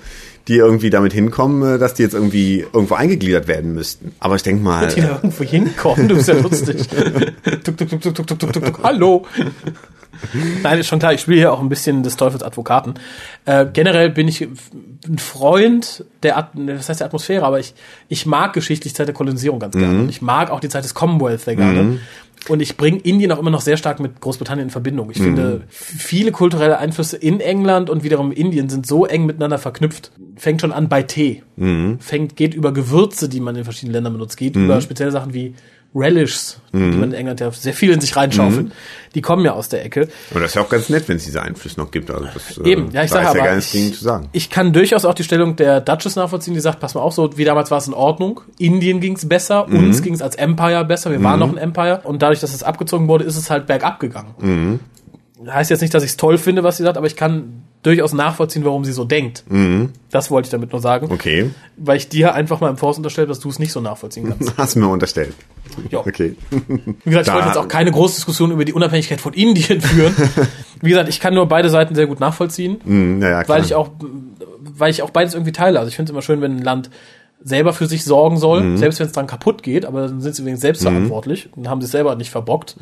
die 0.47 0.57
irgendwie 0.57 0.89
damit 0.89 1.13
hinkommen, 1.13 1.75
äh, 1.75 1.77
dass 1.77 1.93
die 1.93 2.03
jetzt 2.03 2.13
irgendwie 2.13 2.65
irgendwo 2.73 2.95
eingegliedert 2.95 3.47
werden 3.47 3.73
müssten. 3.73 4.13
Aber 4.19 4.35
ich 4.35 4.43
denke 4.43 4.63
mal. 4.63 4.87
Die 4.87 5.01
da 5.01 5.15
irgendwo 5.15 5.43
hinkommen, 5.43 6.07
du 6.07 6.15
bist 6.15 6.27
ja 6.27 6.35
lustig. 6.35 6.87
tuk, 7.63 7.77
tuk, 7.77 7.89
tuk, 7.89 8.01
tuk, 8.01 8.15
tuk, 8.15 8.27
tuk, 8.27 8.39
tuk, 8.39 8.53
tuk. 8.53 8.79
Hallo. 8.83 9.25
Nein, 10.61 10.79
ist 10.79 10.87
schon 10.87 10.99
klar, 10.99 11.13
ich 11.13 11.21
spiele 11.21 11.37
hier 11.37 11.53
auch 11.53 11.61
ein 11.61 11.69
bisschen 11.69 12.03
des 12.03 12.15
Teufels 12.15 12.43
Advokaten. 12.43 12.95
Äh, 13.45 13.65
generell 13.71 14.09
bin 14.09 14.27
ich 14.27 14.41
ein 14.41 15.17
Freund 15.17 16.05
der, 16.23 16.37
At 16.37 16.49
was 16.53 16.89
heißt 16.89 16.99
der 16.99 17.07
Atmosphäre, 17.07 17.45
aber 17.45 17.59
ich, 17.59 17.73
ich 18.07 18.25
mag 18.25 18.53
geschichtlich 18.53 18.93
Zeit 18.93 19.07
der 19.07 19.15
Kolonisierung 19.15 19.59
ganz 19.59 19.75
gerne. 19.75 20.03
Mhm. 20.03 20.09
Ich 20.09 20.21
mag 20.21 20.51
auch 20.51 20.59
die 20.59 20.69
Zeit 20.69 20.83
des 20.83 20.93
Commonwealth 20.93 21.41
sehr 21.41 21.55
gerne. 21.55 21.83
Mhm. 21.83 21.99
Und 22.47 22.59
ich 22.59 22.75
bringe 22.75 22.97
Indien 22.99 23.31
auch 23.31 23.39
immer 23.39 23.51
noch 23.51 23.61
sehr 23.61 23.77
stark 23.77 23.99
mit 23.99 24.19
Großbritannien 24.19 24.67
in 24.67 24.71
Verbindung. 24.71 25.11
Ich 25.11 25.19
mhm. 25.19 25.23
finde, 25.23 25.61
viele 25.69 26.31
kulturelle 26.31 26.79
Einflüsse 26.79 27.17
in 27.17 27.39
England 27.39 27.89
und 27.89 28.03
wiederum 28.03 28.31
Indien 28.31 28.67
sind 28.67 28.87
so 28.87 29.05
eng 29.05 29.25
miteinander 29.25 29.59
verknüpft. 29.59 30.11
Fängt 30.41 30.59
schon 30.59 30.71
an 30.71 30.89
bei 30.89 31.03
Tee. 31.03 31.43
Mhm. 31.55 31.99
Fängt, 31.99 32.35
geht 32.35 32.55
über 32.55 32.73
Gewürze, 32.73 33.29
die 33.29 33.39
man 33.39 33.55
in 33.55 33.63
verschiedenen 33.63 33.93
Ländern 33.93 34.13
benutzt, 34.13 34.37
geht 34.37 34.55
mhm. 34.55 34.65
über 34.65 34.81
spezielle 34.81 35.11
Sachen 35.11 35.35
wie 35.35 35.53
Relishs, 35.93 36.59
die 36.73 36.79
man 36.79 37.11
in 37.11 37.13
England 37.13 37.41
ja 37.41 37.51
sehr 37.51 37.75
viel 37.75 37.91
in 37.91 38.01
sich 38.01 38.15
reinschaufelt, 38.15 38.71
die 39.13 39.21
kommen 39.21 39.45
ja 39.45 39.53
aus 39.53 39.69
der 39.69 39.85
Ecke. 39.85 40.07
Und 40.33 40.41
das 40.41 40.49
ist 40.49 40.55
ja 40.55 40.63
auch 40.63 40.69
ganz 40.69 40.89
nett, 40.89 41.07
wenn 41.07 41.17
es 41.17 41.25
diese 41.25 41.43
Einflüsse 41.43 41.79
noch 41.79 41.91
gibt. 41.91 42.09
Also 42.09 42.25
das, 42.33 42.57
äh, 42.57 42.71
Eben, 42.71 42.89
ja, 42.89 43.03
ich 43.03 43.11
sage 43.11 43.37
ja 43.37 43.43
aber, 43.43 43.55
ich, 43.55 43.69
zu 43.69 44.03
sagen. 44.03 44.29
ich 44.31 44.49
kann 44.49 44.73
durchaus 44.73 45.05
auch 45.05 45.13
die 45.13 45.23
Stellung 45.23 45.57
der 45.57 45.79
Duchess 45.79 46.15
nachvollziehen, 46.15 46.55
die 46.55 46.59
sagt, 46.59 46.79
pass 46.79 46.95
mal 46.95 47.01
auf, 47.01 47.13
so 47.13 47.37
wie 47.37 47.45
damals 47.45 47.69
war 47.69 47.77
es 47.77 47.85
in 47.87 47.93
Ordnung, 47.93 48.41
Indien 48.57 48.99
ging 48.99 49.17
es 49.17 49.29
besser, 49.29 49.67
Mhm. 49.67 49.77
uns 49.77 50.01
ging 50.01 50.15
es 50.15 50.23
als 50.23 50.37
Empire 50.37 50.85
besser, 50.85 51.11
wir 51.11 51.21
waren 51.21 51.39
noch 51.39 51.49
ein 51.51 51.57
Empire 51.59 52.01
und 52.03 52.23
dadurch, 52.23 52.39
dass 52.39 52.55
es 52.55 52.63
abgezogen 52.63 53.07
wurde, 53.07 53.25
ist 53.25 53.37
es 53.37 53.51
halt 53.51 53.67
bergab 53.67 53.99
gegangen. 53.99 54.33
Mhm. 54.39 54.79
Heißt 55.47 55.69
jetzt 55.69 55.81
nicht, 55.81 55.93
dass 55.93 56.01
ich 56.01 56.09
es 56.11 56.17
toll 56.17 56.39
finde, 56.39 56.63
was 56.63 56.77
sie 56.77 56.83
sagt, 56.83 56.97
aber 56.97 57.05
ich 57.05 57.15
kann 57.15 57.61
durchaus 57.83 58.13
nachvollziehen, 58.13 58.63
warum 58.63 58.85
sie 58.85 58.91
so 58.91 59.05
denkt. 59.05 59.43
Das 60.11 60.29
wollte 60.29 60.47
ich 60.47 60.51
damit 60.51 60.71
nur 60.71 60.81
sagen, 60.81 61.07
Mhm. 61.07 61.11
Okay, 61.13 61.49
weil 61.77 61.97
ich 61.97 62.09
dir 62.09 62.33
einfach 62.35 62.59
mal 62.61 62.69
im 62.69 62.77
Force 62.77 62.97
unterstelle, 62.97 63.27
dass 63.27 63.39
du 63.39 63.49
es 63.49 63.57
nicht 63.59 63.71
so 63.71 63.81
nachvollziehen 63.81 64.29
kannst. 64.29 64.53
hast 64.57 64.75
du 64.75 64.79
mir 64.79 64.87
unterstellt. 64.87 65.33
Ja. 65.89 65.99
Okay. 65.99 66.35
Wie 66.49 66.65
gesagt, 66.65 66.97
ich 67.05 67.25
Da- 67.25 67.33
wollte 67.33 67.47
jetzt 67.47 67.57
auch 67.57 67.67
keine 67.67 67.91
große 67.91 68.15
Diskussion 68.15 68.51
über 68.51 68.65
die 68.65 68.73
Unabhängigkeit 68.73 69.19
von 69.21 69.33
Indien 69.33 69.81
führen. 69.81 70.13
Wie 70.81 70.89
gesagt, 70.89 71.09
ich 71.09 71.19
kann 71.19 71.33
nur 71.33 71.47
beide 71.47 71.69
Seiten 71.69 71.95
sehr 71.95 72.07
gut 72.07 72.19
nachvollziehen. 72.19 72.81
Hm, 72.83 73.19
naja, 73.19 73.43
klar. 73.43 73.57
weil 73.57 73.65
ich 73.65 73.73
auch, 73.73 73.89
weil 74.59 74.91
ich 74.91 75.01
auch 75.01 75.09
beides 75.09 75.33
irgendwie 75.33 75.51
teile. 75.53 75.79
Also 75.79 75.89
ich 75.89 75.95
finde 75.95 76.09
es 76.09 76.13
immer 76.13 76.21
schön, 76.21 76.41
wenn 76.41 76.57
ein 76.57 76.63
Land 76.63 76.89
selber 77.43 77.73
für 77.73 77.87
sich 77.87 78.03
sorgen 78.03 78.37
soll, 78.37 78.61
Mhm. 78.61 78.77
selbst 78.77 78.99
wenn 78.99 79.07
es 79.07 79.13
dann 79.13 79.25
kaputt 79.25 79.63
geht, 79.63 79.85
aber 79.85 80.01
dann 80.07 80.21
sind 80.21 80.35
sie 80.35 80.43
übrigens 80.43 80.61
selbst 80.61 80.83
verantwortlich 80.83 81.49
und 81.55 81.67
haben 81.67 81.81
sie 81.81 81.85
es 81.85 81.91
selber 81.91 82.15
nicht 82.15 82.29
verbockt. 82.29 82.75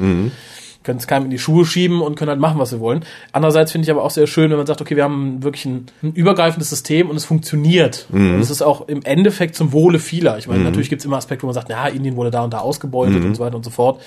Mhm. 0.80 0.84
Können 0.86 1.00
es 1.00 1.08
keinem 1.08 1.26
in 1.26 1.30
die 1.32 1.40
Schuhe 1.40 1.66
schieben 1.66 2.02
und 2.02 2.16
können 2.16 2.30
halt 2.30 2.40
machen, 2.40 2.58
was 2.60 2.70
sie 2.70 2.80
wollen. 2.80 3.04
Andererseits 3.32 3.72
finde 3.72 3.86
ich 3.86 3.92
aber 3.92 4.04
auch 4.04 4.12
sehr 4.12 4.28
schön, 4.28 4.50
wenn 4.50 4.58
man 4.58 4.66
sagt, 4.66 4.82
okay, 4.82 4.96
wir 4.96 5.04
haben 5.04 5.44
wirklich 5.44 5.66
ein, 5.66 5.88
ein 6.02 6.14
übergreifendes 6.14 6.70
System 6.70 7.10
und 7.10 7.16
es 7.18 7.26
funktioniert. 7.26 8.06
Mhm. 8.10 8.36
Und 8.36 8.40
es 8.42 8.50
ist 8.50 8.62
auch 8.62 8.88
im 8.88 9.02
Endeffekt 9.04 9.56
zum 9.56 9.74
Wohle 9.74 10.00
vieler. 10.00 10.38
Ich 10.38 10.48
meine, 10.48 10.64
natürlich 10.64 10.90
gibt 10.90 11.02
es 11.02 11.06
immer 11.06 11.18
Aspekte, 11.18 11.44
wo 11.44 11.48
man 11.48 11.54
sagt, 11.54 11.70
ja, 11.70 11.88
Indien 11.88 12.16
wurde 12.16 12.32
da 12.32 12.44
und 12.44 12.54
da 12.54 12.60
ausgebeutet 12.60 13.20
Mhm. 13.22 13.26
und 13.30 13.36
so 13.36 13.44
weiter 13.44 13.56
und 13.56 13.64
so 13.66 13.72
fort. 13.72 14.02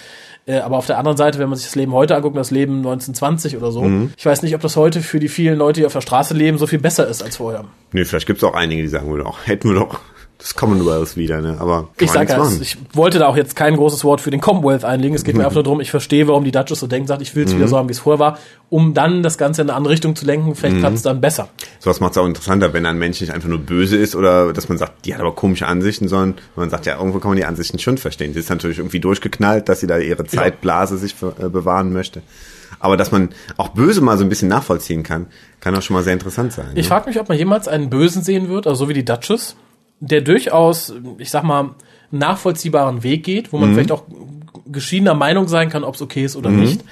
Äh, 0.45 0.59
aber 0.59 0.77
auf 0.79 0.87
der 0.87 0.99
anderen 0.99 1.17
Seite, 1.17 1.39
wenn 1.39 1.49
man 1.49 1.57
sich 1.57 1.67
das 1.67 1.77
Leben 1.77 1.93
heute 1.93 2.17
anguckt, 2.17 2.37
das 2.37 2.51
Leben 2.51 2.79
1920 2.79 3.57
oder 3.57 3.71
so, 3.71 3.83
Mhm. 3.83 4.13
ich 4.17 4.27
weiß 4.27 4.43
nicht, 4.43 4.55
ob 4.55 4.61
das 4.61 4.77
heute 4.77 5.01
für 5.01 5.21
die 5.21 5.29
vielen 5.29 5.57
Leute, 5.59 5.81
die 5.81 5.87
auf 5.87 5.93
der 5.93 6.01
Straße 6.01 6.35
leben, 6.35 6.59
so 6.59 6.67
viel 6.67 6.81
besser 6.81 7.07
ist 7.07 7.23
als 7.23 7.37
vorher. 7.37 7.65
Nee, 7.93 8.05
vielleicht 8.05 8.27
gibt 8.27 8.39
es 8.39 8.45
auch 8.45 8.55
einige, 8.55 8.83
die 8.83 8.89
sagen 8.89 9.09
würden, 9.11 9.25
auch 9.27 9.39
hätten 9.45 9.69
wir 9.69 9.77
doch 9.79 10.01
das 10.43 10.57
Commonwealth 10.57 11.17
wieder, 11.17 11.41
ne? 11.41 11.57
Aber 11.61 11.89
Ich 11.99 12.13
nichts 12.13 12.33
ja, 12.33 12.39
machen. 12.39 12.59
ich 12.61 12.77
wollte 12.95 13.21
da 13.21 13.29
auch 13.29 13.37
jetzt 13.37 13.55
kein 13.55 13.77
großes 13.77 14.03
Wort 14.03 14.21
für 14.21 14.33
den 14.33 14.41
Commonwealth 14.41 14.85
einlegen. 14.85 15.15
Es 15.15 15.23
geht 15.23 15.37
mir 15.37 15.45
einfach 15.45 15.55
nur 15.55 15.63
darum, 15.63 15.81
ich 15.81 15.91
verstehe, 15.91 16.27
warum 16.27 16.43
die 16.45 16.51
Duchess 16.51 16.81
so 16.81 16.89
denkt, 16.89 17.07
sagt, 17.09 17.23
ich 17.23 17.35
will 17.37 17.45
es 17.45 17.53
Mhm. 17.53 17.59
wieder 17.59 17.69
so 17.69 17.77
haben, 17.79 17.89
wie 17.89 17.93
es 17.93 18.01
vorher 18.01 18.19
war, 18.19 18.39
um 18.69 18.93
dann 18.93 19.23
das 19.23 19.39
Ganze 19.39 19.63
in 19.63 19.69
eine 19.71 19.77
andere 19.77 19.93
Richtung 19.93 20.17
zu 20.17 20.27
lenken. 20.27 20.55
Vielleicht 20.57 20.77
Mhm. 20.77 20.85
es 20.95 21.03
dann 21.03 21.21
besser. 21.21 21.49
Sowas 21.79 22.01
macht 22.01 22.13
es 22.13 22.19
auch 22.19 22.27
interessanter, 22.27 22.73
wenn 22.73 22.87
ein 22.87 22.99
Mensch 22.99 23.21
nicht 23.21 23.33
einfach 23.33 23.49
nur 23.49 23.59
böse 23.61 23.97
ist 23.97 24.17
oder 24.17 24.53
dass 24.53 24.69
man 24.69 24.79
sagt, 24.79 25.07
die 25.07 25.15
hat 25.15 25.21
aber 25.21 25.33
komische 25.35 25.67
Ansichten, 25.67 26.09
sondern 26.09 26.35
man 26.57 26.71
sagt, 26.71 26.87
ja, 26.87 26.99
irgendwo 26.99 27.19
kann 27.21 27.31
man 27.31 27.37
die 27.37 27.45
Ansichten 27.45 27.79
schon 27.79 27.97
verstehen. 27.99 28.33
Sie 28.35 28.41
ist 28.41 28.51
natürlich 28.51 28.79
irgendwie 28.79 29.01
durchgeknallt, 29.01 29.69
dass 29.69 29.79
sie 29.81 29.87
da 29.87 29.99
ihre 29.99 30.25
Zeitblase 30.25 30.99
sich 30.99 31.15
äh, 31.41 31.49
bewahren 31.49 31.93
möchte. 31.93 32.23
Aber 32.81 32.97
dass 32.97 33.13
man 33.13 33.29
auch 33.59 33.69
böse 33.69 34.01
mal 34.01 34.19
so 34.19 34.25
ein 34.25 34.29
bisschen 34.29 34.49
nachvollziehen 34.49 35.05
kann, 35.05 35.27
kann 35.61 35.77
auch 35.77 35.83
schon 35.83 35.95
mal 35.95 36.03
sehr 36.03 36.15
interessant 36.15 36.53
sein. 36.53 36.67
Ich 36.75 36.87
ne? 36.87 36.89
frage 36.89 37.09
mich, 37.09 37.21
ob 37.21 37.29
man 37.29 37.39
jemals 37.39 37.69
einen 37.69 37.91
Bösen 37.91 38.23
sehen 38.25 38.49
wird, 38.49 38.67
also 38.67 38.85
so 38.87 38.89
wie 38.89 38.95
die 38.95 39.05
Duchess, 39.05 39.55
der 40.03 40.21
durchaus, 40.21 40.93
ich 41.19 41.31
sag 41.31 41.45
mal, 41.45 41.71
nachvollziehbaren 42.11 43.03
Weg 43.05 43.25
geht, 43.25 43.53
wo 43.53 43.59
man 43.59 43.71
Mhm. 43.71 43.75
vielleicht 43.75 43.93
auch 43.93 44.03
geschiedener 44.71 45.15
Meinung 45.15 45.49
sein 45.49 45.69
kann, 45.71 45.85
ob 45.85 45.95
es 45.95 46.03
okay 46.03 46.25
ist 46.25 46.37
oder 46.37 46.51
nicht, 46.51 46.83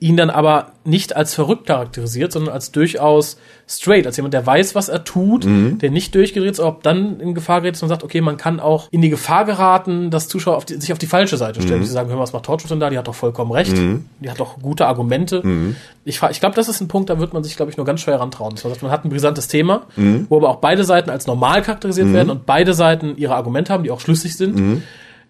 ihn 0.00 0.16
dann 0.18 0.28
aber 0.28 0.72
nicht 0.84 1.16
als 1.16 1.32
verrückt 1.34 1.66
charakterisiert, 1.66 2.30
sondern 2.32 2.52
als 2.52 2.72
durchaus 2.72 3.38
straight, 3.66 4.06
als 4.06 4.16
jemand, 4.16 4.34
der 4.34 4.44
weiß, 4.44 4.74
was 4.74 4.88
er 4.90 5.04
tut, 5.04 5.46
Mhm. 5.46 5.78
der 5.78 5.90
nicht 5.90 6.14
durchgedreht 6.14 6.50
ist, 6.50 6.60
ob 6.60 6.82
dann 6.82 7.20
in 7.20 7.32
Gefahr 7.34 7.60
gerät, 7.62 7.74
dass 7.74 7.80
man 7.82 7.88
sagt, 7.88 8.02
okay, 8.04 8.20
man 8.20 8.36
kann 8.36 8.60
auch 8.60 8.88
in 8.90 9.00
die 9.00 9.08
Gefahr 9.08 9.46
geraten, 9.46 10.10
dass 10.10 10.28
Zuschauer 10.28 10.56
auf 10.56 10.66
die, 10.66 10.74
sich 10.78 10.92
auf 10.92 10.98
die 10.98 11.06
falsche 11.06 11.38
Seite 11.38 11.62
stellen. 11.62 11.78
Mhm. 11.80 11.84
Die 11.84 11.90
sagen, 11.90 12.08
hör 12.10 12.16
mal, 12.16 12.22
was 12.22 12.34
macht 12.34 12.44
Torchwood 12.44 12.70
denn 12.70 12.80
da? 12.80 12.90
Die 12.90 12.98
hat 12.98 13.08
doch 13.08 13.14
vollkommen 13.14 13.52
recht. 13.52 13.72
Die 14.20 14.30
hat 14.30 14.38
doch 14.40 14.58
gute 14.60 14.86
Argumente. 14.86 15.40
Mhm. 15.42 15.76
Ich, 16.04 16.20
ich 16.22 16.40
glaube, 16.40 16.54
das 16.56 16.68
ist 16.68 16.82
ein 16.82 16.88
Punkt, 16.88 17.08
da 17.08 17.18
wird 17.18 17.32
man 17.32 17.42
sich, 17.42 17.56
glaube 17.56 17.70
ich, 17.70 17.78
nur 17.78 17.86
ganz 17.86 18.00
schwer 18.00 18.20
rantrauen. 18.20 18.56
Das 18.56 18.64
heißt, 18.66 18.82
man 18.82 18.90
hat 18.90 19.06
ein 19.06 19.10
brisantes 19.10 19.48
Thema, 19.48 19.82
Mhm. 19.96 20.26
wo 20.28 20.36
aber 20.36 20.50
auch 20.50 20.56
beide 20.56 20.84
Seiten 20.84 21.08
als 21.08 21.26
normal 21.26 21.62
charakterisiert 21.62 22.12
werden 22.12 22.28
und 22.30 22.44
beide 22.44 22.74
Seiten 22.74 23.16
ihre 23.16 23.36
Argumente 23.36 23.72
haben, 23.72 23.84
die 23.84 23.90
auch 23.90 24.00
schlüssig 24.00 24.36
sind. 24.36 24.56
Mhm. 24.56 24.82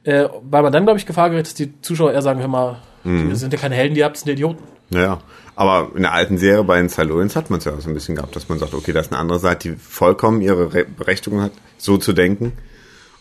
Äh, 0.03 0.25
weil 0.51 0.63
man 0.63 0.73
dann, 0.73 0.85
glaube 0.85 0.99
ich, 0.99 1.07
Gefahr 1.07 1.31
gerät, 1.31 1.47
dass 1.47 1.55
die 1.55 1.81
Zuschauer 1.81 2.13
eher 2.13 2.23
sagen, 2.23 2.41
hör 2.41 2.49
mal, 2.49 2.77
Mhm. 3.05 3.31
die 3.31 3.37
sind 3.37 3.53
ja 3.53 3.59
keine 3.59 3.75
Helden, 3.75 3.95
die 3.95 4.05
habt, 4.05 4.17
sind 4.17 4.31
Idioten. 4.33 4.63
Ja, 4.91 5.21
aber 5.57 5.91
in 5.95 6.03
der 6.03 6.13
alten 6.13 6.37
Serie 6.39 6.63
bei 6.65 6.77
den 6.79 6.89
Silurians 6.89 7.37
hat 7.37 7.49
man 7.51 7.59
es 7.59 7.65
ja 7.65 7.73
auch 7.73 7.81
so 7.81 7.89
ein 7.89 7.95
bisschen 7.95 8.17
gehabt, 8.17 8.35
dass 8.37 8.49
man 8.49 8.59
sagt, 8.59 8.75
okay, 8.75 8.93
da 8.93 9.01
ist 9.01 9.13
eine 9.13 9.21
andere 9.21 9.39
Seite, 9.39 9.71
die 9.71 9.77
vollkommen 9.77 10.41
ihre 10.41 10.75
Re 10.75 10.85
Berechtigung 10.85 11.41
hat, 11.41 11.53
so 11.79 11.97
zu 11.97 12.13
denken. 12.13 12.53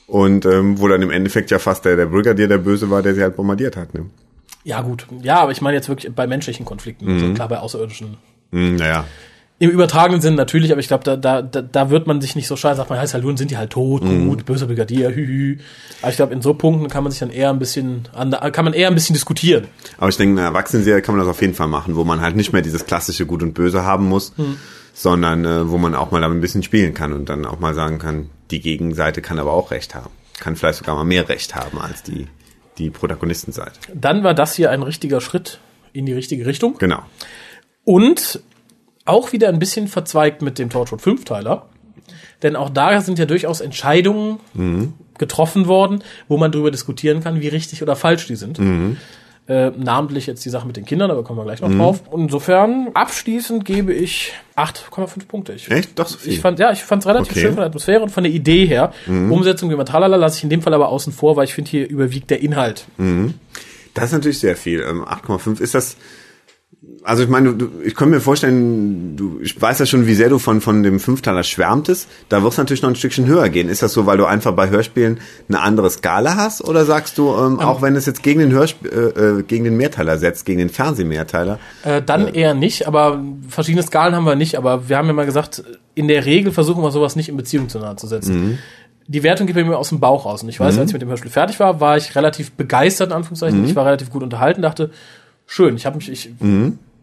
Und 0.08 0.46
ähm, 0.46 0.80
wo 0.80 0.88
dann 0.88 1.02
im 1.02 1.12
Endeffekt 1.12 1.50
ja 1.52 1.60
fast 1.60 1.86
der, 1.86 1.96
der 1.96 2.08
Brigadier 2.08 2.48
der 2.48 2.58
Böse 2.58 2.90
war, 2.90 3.02
der 3.02 3.16
sie 3.16 3.22
halt 3.24 3.36
bombardiert 3.38 3.78
hat. 3.78 3.94
Ne? 3.94 4.06
Ja, 4.66 4.82
gut. 4.82 5.08
Ja, 5.22 5.40
aber 5.40 5.52
ich 5.52 5.62
meine 5.62 5.78
jetzt 5.78 5.88
wirklich 5.90 6.14
bei 6.14 6.28
menschlichen 6.28 6.66
Konflikten, 6.66 7.06
Mhm. 7.06 7.22
also 7.22 7.34
klar 7.34 7.48
bei 7.48 7.60
außerirdischen. 7.60 8.18
Hm, 8.52 8.76
naja. 8.76 9.06
Im 9.60 9.70
übertragenen 9.70 10.20
Sinn 10.20 10.36
natürlich, 10.36 10.72
aber 10.72 10.82
ich 10.82 10.88
glaube, 10.88 11.04
da, 11.04 11.16
da, 11.16 11.42
da, 11.42 11.90
wird 11.90 12.08
man 12.08 12.20
sich 12.20 12.36
nicht 12.36 12.48
so 12.48 12.56
scheiße, 12.56 12.78
sagt 12.78 12.90
man, 12.90 13.00
heißt 13.00 13.14
Halun 13.14 13.38
sind 13.38 13.52
die 13.52 13.58
halt 13.58 13.70
tot, 13.70 14.04
Mhm. 14.04 14.28
gut, 14.28 14.46
böser 14.46 14.66
Brigadier, 14.66 15.10
hü, 15.16 15.26
hü. 15.26 15.58
Aber 16.02 16.10
ich 16.10 16.18
glaube, 16.18 16.34
in 16.34 16.42
so 16.42 16.54
Punkten 16.54 16.90
kann 16.90 17.04
man 17.04 17.12
sich 17.12 17.20
dann 17.20 17.30
eher 17.30 17.50
ein 17.50 17.60
bisschen, 17.60 18.10
an, 18.14 18.32
kann 18.52 18.66
man 18.66 18.74
eher 18.74 18.88
ein 18.88 18.96
bisschen 18.96 19.14
diskutieren. 19.14 19.68
Aber 19.98 20.10
ich 20.10 20.18
denke, 20.18 20.34
in 20.34 20.40
einer 20.40 20.48
Erwachsenenserie 20.50 21.02
kann 21.02 21.16
man 21.16 21.24
das 21.26 21.32
auf 21.34 21.42
jeden 21.42 21.54
Fall 21.54 21.68
machen, 21.68 21.96
wo 21.96 22.04
man 22.04 22.20
halt 22.20 22.36
nicht 22.36 22.52
mehr 22.52 22.62
dieses 22.62 22.86
klassische 22.86 23.26
Gut 23.26 23.42
und 23.44 23.54
Böse 23.54 23.84
haben 23.84 24.10
muss, 24.10 24.34
sondern 24.94 25.46
äh, 25.46 25.70
wo 25.70 25.78
man 25.78 25.96
auch 25.96 26.12
mal 26.12 26.20
damit 26.20 26.38
ein 26.38 26.42
bisschen 26.42 26.64
spielen 26.64 26.94
kann 26.94 27.14
und 27.14 27.30
dann 27.30 27.46
auch 27.46 27.60
mal 27.60 27.74
sagen 27.74 28.00
kann, 28.00 28.30
die 28.52 28.60
Gegenseite 28.60 29.22
kann 29.22 29.40
aber 29.40 29.54
auch 29.54 29.72
Recht 29.72 29.96
haben. 29.96 30.12
Kann 30.40 30.56
vielleicht 30.56 30.80
sogar 30.80 30.96
mal 30.96 31.06
mehr 31.06 31.30
Recht 31.30 31.56
haben 31.56 31.80
als 31.80 32.04
die, 32.04 32.28
die 32.80 32.90
Protagonistenseite. 32.90 33.80
Dann 33.94 34.24
war 34.24 34.34
das 34.34 34.56
hier 34.56 34.72
ein 34.72 34.84
richtiger 34.84 35.22
Schritt 35.22 35.60
in 35.94 36.06
die 36.06 36.14
richtige 36.14 36.46
Richtung. 36.46 36.76
Genau. 36.80 37.04
Und 37.86 38.42
auch 39.06 39.32
wieder 39.34 39.50
ein 39.50 39.60
bisschen 39.60 39.88
verzweigt 39.88 40.42
mit 40.42 40.60
dem 40.60 40.70
Torchwood 40.70 41.02
5-Teiler. 41.02 41.66
Denn 42.42 42.56
auch 42.56 42.70
da 42.70 43.00
sind 43.02 43.20
ja 43.20 43.26
durchaus 43.26 43.62
Entscheidungen 43.62 44.40
getroffen 45.18 45.68
worden, 45.68 46.04
wo 46.28 46.38
man 46.38 46.52
darüber 46.52 46.72
diskutieren 46.72 47.24
kann, 47.24 47.40
wie 47.42 47.48
richtig 47.48 47.82
oder 47.82 47.96
falsch 47.96 48.28
die 48.28 48.36
sind. 48.36 48.60
Äh, 49.46 49.72
namentlich 49.72 50.26
jetzt 50.28 50.46
die 50.46 50.50
Sache 50.50 50.66
mit 50.66 50.78
den 50.78 50.86
Kindern, 50.86 51.12
aber 51.12 51.24
kommen 51.24 51.38
wir 51.38 51.44
gleich 51.44 51.60
noch 51.60 51.70
drauf. 51.70 52.02
Und 52.10 52.22
insofern, 52.24 52.88
abschließend 52.94 53.66
gebe 53.66 53.92
ich 53.94 54.32
8,5 54.56 55.28
Punkte. 55.28 55.52
Ich, 55.52 55.70
Echt? 55.70 56.00
Doch 56.00 56.08
so 56.08 56.18
viel? 56.18 56.32
ich 56.32 56.40
fand, 56.40 56.60
ja, 56.60 56.72
ich 56.72 56.82
fand 56.82 57.04
es 57.04 57.08
relativ 57.10 57.32
Okay. 57.32 57.42
schön 57.42 57.50
von 57.50 57.58
der 57.58 57.66
Atmosphäre 57.66 58.04
und 58.04 58.10
von 58.10 58.24
der 58.24 58.32
Idee 58.32 58.66
her. 58.66 58.94
Umsetzung 59.08 59.70
wie 59.70 59.76
man 59.76 59.86
tralala 59.86 60.16
lasse 60.16 60.38
ich 60.38 60.44
in 60.46 60.50
dem 60.50 60.62
Fall 60.62 60.74
aber 60.74 60.88
außen 60.88 61.12
vor, 61.12 61.36
weil 61.36 61.44
ich 61.44 61.54
finde, 61.54 61.72
hier 61.72 61.90
überwiegt 61.90 62.30
der 62.30 62.42
Inhalt. 62.42 62.86
Das 63.94 64.06
ist 64.06 64.12
natürlich 64.14 64.40
sehr 64.40 64.56
viel. 64.56 64.82
Ähm, 64.82 65.04
8,5 65.04 65.60
ist 65.60 65.76
das. 65.76 65.98
Also 67.06 67.24
ich 67.24 67.30
meine, 67.30 67.54
du, 67.54 67.70
ich 67.84 67.96
kann 67.96 68.10
mir 68.10 68.22
vorstellen, 68.22 69.18
du, 69.18 69.40
ich 69.42 69.62
weiß 69.62 69.80
ja 69.80 69.86
schon, 69.86 70.08
wie 70.08 70.14
sehr 70.16 70.30
du 70.30 70.40
von 70.40 70.62
von 70.62 70.84
dem 70.84 71.00
Fünfteiler 71.00 71.44
schwärmtest. 71.44 72.08
Da 72.30 72.44
wird 72.44 72.54
es 72.54 72.58
natürlich 72.58 72.82
noch 72.82 72.90
ein 72.90 72.96
Stückchen 72.96 73.26
höher 73.26 73.50
gehen. 73.50 73.68
Ist 73.68 73.82
das 73.82 73.94
so, 73.94 74.06
weil 74.06 74.18
du 74.18 74.26
einfach 74.26 74.54
bei 74.54 74.70
Hörspielen 74.70 75.20
eine 75.50 75.62
andere 75.62 75.90
Skala 75.90 76.38
hast, 76.38 76.64
oder 76.64 76.86
sagst 76.86 77.18
du, 77.18 77.34
ähm, 77.36 77.60
auch 77.60 77.82
wenn 77.82 77.96
es 77.96 78.06
jetzt 78.06 78.24
gegen 78.24 78.40
den 78.40 78.52
Hörspiel, 78.52 78.90
äh, 78.90 79.20
äh, 79.20 79.44
gegen 79.44 79.66
den 79.66 79.76
Mehrteiler 79.76 80.18
setzt, 80.18 80.46
gegen 80.46 80.60
den 80.60 80.70
Fernsehmehrteiler? 80.70 81.60
Äh, 81.84 82.02
dann 82.02 82.28
eher 82.28 82.54
nicht, 82.54 82.88
aber 82.88 83.22
verschiedene 83.50 83.84
Skalen 83.84 84.16
haben 84.16 84.26
wir 84.26 84.36
nicht. 84.36 84.58
Aber 84.58 84.88
wir 84.88 84.98
haben 84.98 85.08
ja 85.08 85.14
mal 85.14 85.26
gesagt, 85.26 85.64
in 85.96 86.08
der 86.08 86.26
Regel 86.26 86.52
versuchen 86.52 86.82
wir 86.84 86.92
sowas 86.92 87.16
nicht 87.16 87.28
in 87.28 87.36
Beziehung 87.36 87.68
zueinander 87.70 87.98
zu 87.98 88.08
setzen. 88.08 88.60
Die 89.08 89.24
Wertung 89.24 89.48
geht 89.48 89.56
bei 89.56 89.64
mir 89.66 89.78
aus 89.78 89.90
dem 89.90 90.00
Bauch 90.00 90.26
raus. 90.26 90.44
Und 90.44 90.50
ich 90.50 90.60
weiß, 90.60 90.78
als 90.78 90.90
ich 90.90 90.94
mit 90.94 91.02
dem 91.02 91.10
Hörspiel 91.10 91.32
fertig 91.32 91.60
war, 91.60 91.82
war 91.82 91.98
ich 91.98 92.16
relativ 92.16 92.54
begeistert, 92.54 93.10
in 93.10 93.14
Anführungszeichen. 93.14 93.66
Ich 93.66 93.76
war 93.76 93.86
relativ 93.86 94.10
gut 94.10 94.24
unterhalten, 94.24 94.62
dachte, 94.62 94.92
schön, 95.54 95.76
ich 95.76 95.86
habe 95.86 95.98
mich, 95.98 96.10
ich, 96.10 96.30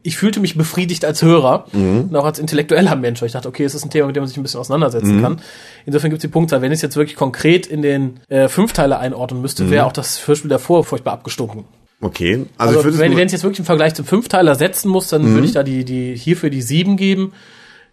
ich 0.03 0.17
fühlte 0.17 0.41
mich 0.41 0.57
befriedigt 0.57 1.05
als 1.05 1.23
Hörer 1.23 1.67
und 1.73 2.17
auch 2.17 2.25
als 2.25 2.39
intellektueller 2.39 2.97
Mensch. 2.97 3.21
weil 3.21 3.27
Ich 3.27 3.33
dachte, 3.35 3.49
okay, 3.49 3.65
es 3.65 3.75
ist 3.75 3.85
ein 3.85 3.91
Thema, 3.91 4.07
mit 4.09 4.17
dem 4.17 4.23
man 4.23 4.29
sich 4.29 4.37
ein 4.37 4.43
bisschen 4.43 4.61
auseinandersetzen 4.61 5.21
kann. 5.23 5.41
Insofern 5.87 6.11
gibt 6.11 6.19
es 6.25 6.29
die 6.29 6.33
Punktzahl. 6.33 6.61
Wenn 6.63 6.73
ich 6.73 6.79
es 6.79 6.83
jetzt 6.83 6.97
wirklich 6.97 7.17
konkret 7.17 7.67
in 7.67 7.83
den 7.83 8.21
äh, 8.29 8.49
Fünfteiler 8.49 8.99
einordnen 8.99 9.41
müsste, 9.41 9.71
wäre 9.71 9.87
auch 9.87 9.93
das 9.93 10.27
Hörspiel 10.27 10.49
davor 10.51 10.85
furchtbar 10.85 11.13
abgestunken. 11.13 11.65
Okay. 12.01 12.47
Also, 12.57 12.79
Also, 12.79 12.89
ich 12.89 12.99
wenn, 12.99 13.13
es 13.13 13.19
wenn 13.19 13.27
ich 13.27 13.33
jetzt 13.33 13.43
wirklich 13.45 13.59
im 13.61 13.67
Vergleich 13.67 13.95
zum 13.95 14.07
Fünfteiler 14.07 14.55
setzen 14.55 14.89
muss, 14.89 15.09
dann 15.09 15.35
würde 15.35 15.47
ich 15.47 15.53
da 15.53 15.63
die, 15.63 15.85
die 15.85 16.17
hierfür 16.17 16.51
die 16.51 16.63
sieben 16.63 16.97
geben. 16.97 17.33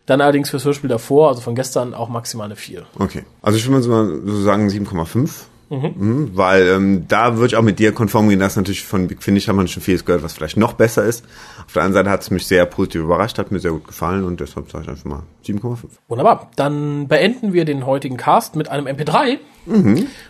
Dann 0.05 0.21
allerdings 0.21 0.49
fürs 0.49 0.63
Hörspiel 0.63 0.89
davor, 0.89 1.27
also 1.27 1.41
von 1.41 1.53
gestern, 1.55 1.93
auch 1.93 2.07
maximal 2.07 2.45
eine 2.45 2.55
vier. 2.55 2.85
Okay. 2.97 3.23
Also 3.41 3.57
ich 3.57 3.65
würde 3.65 3.75
mal 3.75 3.83
so 3.83 4.25
so 4.25 4.41
sagen 4.41 4.69
7,5. 4.69 5.29
Mhm. 5.69 6.31
Weil 6.33 6.67
ähm, 6.67 7.05
da 7.07 7.35
würde 7.35 7.47
ich 7.47 7.55
auch 7.55 7.61
mit 7.61 7.79
dir 7.79 7.91
konform 7.91 8.29
gehen, 8.29 8.39
dass 8.39 8.55
natürlich 8.55 8.83
von 8.83 9.07
Big 9.07 9.21
Finish 9.21 9.47
haben 9.47 9.57
wir 9.57 9.67
schon 9.67 9.83
vieles 9.83 10.05
gehört, 10.05 10.23
was 10.23 10.33
vielleicht 10.33 10.57
noch 10.57 10.73
besser 10.73 11.03
ist. 11.03 11.25
Auf 11.65 11.73
der 11.73 11.83
anderen 11.83 12.05
Seite 12.05 12.09
hat 12.11 12.21
es 12.21 12.31
mich 12.31 12.47
sehr 12.47 12.65
positiv 12.65 13.01
überrascht, 13.01 13.37
hat 13.37 13.51
mir 13.51 13.59
sehr 13.59 13.71
gut 13.71 13.87
gefallen 13.87 14.23
und 14.23 14.39
deshalb 14.39 14.71
sage 14.71 14.85
ich 14.85 14.89
einfach 14.89 15.05
mal 15.05 15.23
7,5. 15.45 15.77
Wunderbar. 16.07 16.49
Dann 16.55 17.07
beenden 17.07 17.51
wir 17.53 17.65
den 17.65 17.85
heutigen 17.85 18.17
Cast 18.17 18.55
mit 18.55 18.69
einem 18.69 18.87
MP3 18.87 19.39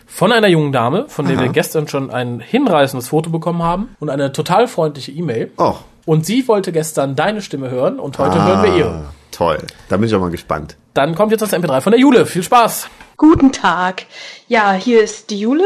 von 0.06 0.32
einer 0.32 0.48
jungen 0.48 0.72
Dame, 0.72 1.04
von 1.08 1.26
der 1.26 1.36
Aha. 1.36 1.44
wir 1.44 1.52
gestern 1.52 1.86
schon 1.86 2.10
ein 2.10 2.40
hinreißendes 2.40 3.08
Foto 3.08 3.30
bekommen 3.30 3.62
haben 3.62 3.90
und 4.00 4.10
eine 4.10 4.32
total 4.32 4.66
freundliche 4.66 5.12
E-Mail. 5.12 5.52
Och. 5.58 5.84
Und 6.06 6.26
sie 6.26 6.48
wollte 6.48 6.72
gestern 6.72 7.14
deine 7.14 7.40
Stimme 7.42 7.70
hören 7.70 8.00
und 8.00 8.18
heute 8.18 8.40
Ah, 8.40 8.46
hören 8.46 8.62
wir 8.64 8.76
ihre. 8.78 9.04
Toll. 9.30 9.58
Da 9.88 9.96
bin 9.96 10.08
ich 10.08 10.14
auch 10.14 10.20
mal 10.20 10.30
gespannt. 10.30 10.76
Dann 10.94 11.14
kommt 11.14 11.30
jetzt 11.30 11.42
das 11.42 11.52
MP3 11.52 11.80
von 11.80 11.92
der 11.92 12.00
Jule. 12.00 12.26
Viel 12.26 12.42
Spaß. 12.42 12.88
Guten 13.18 13.50
Tag. 13.50 14.06
Ja, 14.46 14.74
hier 14.74 15.02
ist 15.02 15.30
die 15.30 15.40
Jule. 15.40 15.64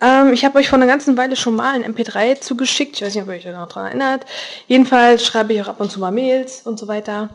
Ähm, 0.00 0.32
ich 0.32 0.42
habe 0.46 0.58
euch 0.58 0.70
vor 0.70 0.78
einer 0.78 0.86
ganzen 0.86 1.18
Weile 1.18 1.36
schon 1.36 1.54
mal 1.54 1.74
ein 1.74 1.84
MP3 1.84 2.40
zugeschickt. 2.40 2.96
Ich 2.96 3.02
weiß 3.02 3.14
nicht, 3.14 3.22
ob 3.24 3.28
ihr 3.28 3.34
euch 3.34 3.44
noch 3.44 3.68
dran 3.68 3.88
erinnert. 3.88 4.24
Jedenfalls 4.68 5.22
schreibe 5.22 5.52
ich 5.52 5.60
auch 5.60 5.68
ab 5.68 5.80
und 5.80 5.92
zu 5.92 6.00
mal 6.00 6.12
Mails 6.12 6.62
und 6.62 6.78
so 6.78 6.88
weiter. 6.88 7.28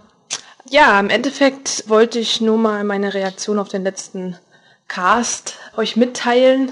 Ja, 0.72 1.00
im 1.00 1.12
Endeffekt 1.12 1.88
wollte 1.88 2.18
ich 2.18 2.42
nur 2.42 2.58
mal 2.58 2.84
meine 2.84 3.14
Reaktion 3.14 3.60
auf 3.60 3.70
den 3.70 3.84
letzten 3.84 4.40
Cast 4.88 5.54
euch 5.78 5.96
mitteilen. 5.96 6.72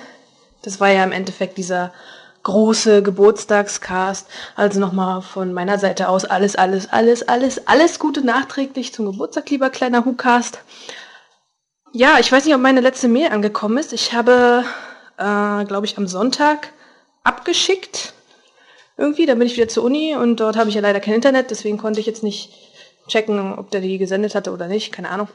Das 0.63 0.79
war 0.79 0.89
ja 0.89 1.03
im 1.03 1.11
Endeffekt 1.11 1.59
dieser 1.59 1.93
große 2.41 3.03
Geburtstagscast. 3.03 4.27
Also 4.55 4.79
nochmal 4.79 5.21
von 5.21 5.53
meiner 5.53 5.77
Seite 5.77 6.09
aus 6.09 6.25
alles, 6.25 6.55
alles, 6.55 6.91
alles, 6.91 7.27
alles, 7.27 7.67
alles 7.67 7.99
Gute 7.99 8.25
nachträglich 8.25 8.91
zum 8.91 9.05
Geburtstag, 9.05 9.51
lieber 9.51 9.69
kleiner 9.69 10.03
Hu-Cast. 10.03 10.57
Ja, 11.97 12.19
ich 12.19 12.29
weiß 12.29 12.43
nicht, 12.43 12.53
ob 12.53 12.59
meine 12.59 12.81
letzte 12.81 13.07
Mail 13.07 13.29
angekommen 13.29 13.77
ist. 13.77 13.93
Ich 13.93 14.11
habe 14.11 14.65
äh, 15.17 15.63
glaube 15.63 15.85
ich, 15.85 15.97
am 15.97 16.07
Sonntag 16.07 16.73
abgeschickt. 17.23 18.11
Irgendwie, 18.97 19.25
dann 19.25 19.39
bin 19.39 19.47
ich 19.47 19.55
wieder 19.55 19.69
zur 19.69 19.85
Uni 19.85 20.13
und 20.13 20.41
dort 20.41 20.57
habe 20.57 20.67
ich 20.67 20.75
ja 20.75 20.81
leider 20.81 20.99
kein 20.99 21.13
Internet, 21.13 21.51
deswegen 21.51 21.77
konnte 21.77 22.01
ich 22.01 22.05
jetzt 22.05 22.21
nicht 22.21 22.51
checken, 23.07 23.57
ob 23.57 23.71
der 23.71 23.79
die 23.79 23.97
gesendet 23.97 24.35
hatte 24.35 24.51
oder 24.51 24.67
nicht, 24.67 24.91
keine 24.91 25.09
Ahnung. 25.09 25.29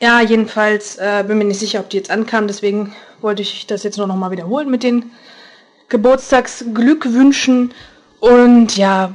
Ja, 0.00 0.20
jedenfalls 0.20 0.98
äh, 0.98 1.24
bin 1.26 1.38
mir 1.38 1.46
nicht 1.46 1.58
sicher, 1.58 1.80
ob 1.80 1.90
die 1.90 1.96
jetzt 1.96 2.12
ankam, 2.12 2.46
deswegen 2.46 2.94
wollte 3.20 3.42
ich 3.42 3.66
das 3.66 3.82
jetzt 3.82 3.98
nur 3.98 4.06
noch 4.06 4.14
mal 4.14 4.30
wiederholen 4.30 4.70
mit 4.70 4.84
den 4.84 5.10
Geburtstagsglückwünschen 5.88 7.74
und 8.20 8.76
ja, 8.76 9.10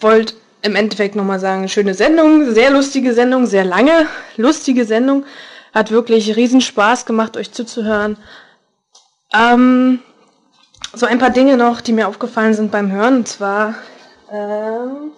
wollte 0.00 0.34
im 0.60 0.76
Endeffekt 0.76 1.16
noch 1.16 1.24
mal 1.24 1.40
sagen, 1.40 1.66
schöne 1.70 1.94
Sendung, 1.94 2.52
sehr 2.52 2.70
lustige 2.70 3.14
Sendung, 3.14 3.46
sehr 3.46 3.64
lange, 3.64 4.06
lustige 4.36 4.84
Sendung. 4.84 5.24
Hat 5.78 5.92
wirklich 5.92 6.34
riesen 6.34 6.60
Spaß 6.60 7.06
gemacht, 7.06 7.36
euch 7.36 7.52
zuzuhören. 7.52 8.16
Ähm, 9.32 10.00
so 10.92 11.06
ein 11.06 11.20
paar 11.20 11.30
Dinge 11.30 11.56
noch, 11.56 11.80
die 11.80 11.92
mir 11.92 12.08
aufgefallen 12.08 12.52
sind 12.52 12.72
beim 12.72 12.90
Hören. 12.90 13.18
Und 13.18 13.28
zwar 13.28 13.76
ähm, 14.28 15.12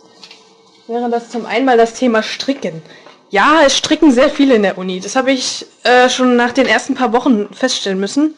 wäre 0.87 1.09
das 1.09 1.31
zum 1.31 1.46
einen 1.46 1.64
mal 1.64 1.79
das 1.79 1.94
Thema 1.94 2.23
Stricken. 2.23 2.83
Ja, 3.31 3.62
es 3.64 3.75
stricken 3.79 4.12
sehr 4.12 4.29
viele 4.29 4.55
in 4.55 4.62
der 4.62 4.77
Uni. 4.77 5.01
Das 5.01 5.16
habe 5.16 5.33
ich 5.33 5.64
äh, 5.85 6.11
schon 6.11 6.37
nach 6.37 6.53
den 6.53 6.66
ersten 6.66 6.94
paar 6.94 7.14
Wochen 7.14 7.49
feststellen 7.55 7.99
müssen. 7.99 8.35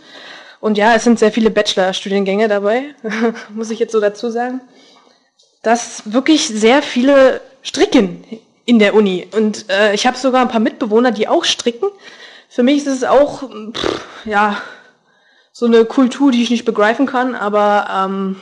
Und 0.61 0.79
ja, 0.79 0.95
es 0.95 1.03
sind 1.03 1.19
sehr 1.19 1.33
viele 1.33 1.51
Bachelor-Studiengänge 1.51 2.47
dabei, 2.47 2.95
muss 3.53 3.71
ich 3.71 3.81
jetzt 3.81 3.91
so 3.91 3.99
dazu 3.99 4.31
sagen. 4.31 4.61
Dass 5.65 6.13
wirklich 6.13 6.47
sehr 6.47 6.83
viele 6.83 7.41
stricken 7.63 8.23
in 8.65 8.79
der 8.79 8.95
Uni. 8.95 9.29
Und 9.33 9.69
äh, 9.71 9.95
ich 9.95 10.07
habe 10.07 10.17
sogar 10.17 10.43
ein 10.43 10.49
paar 10.49 10.61
Mitbewohner, 10.61 11.11
die 11.11 11.29
auch 11.29 11.45
stricken. 11.45 11.89
Für 12.49 12.63
mich 12.63 12.79
ist 12.79 12.87
es 12.87 13.05
auch, 13.05 13.51
pff, 13.73 14.05
ja, 14.25 14.61
so 15.53 15.67
eine 15.67 15.85
Kultur, 15.85 16.33
die 16.33 16.43
ich 16.43 16.51
nicht 16.51 16.65
begreifen 16.65 17.07
kann, 17.07 17.35
aber 17.35 17.87
ähm, 17.91 18.41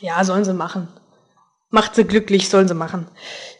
ja, 0.00 0.22
sollen 0.24 0.44
sie 0.44 0.54
machen. 0.54 0.88
Macht 1.70 1.94
sie 1.94 2.04
glücklich, 2.04 2.48
sollen 2.48 2.68
sie 2.68 2.74
machen. 2.74 3.08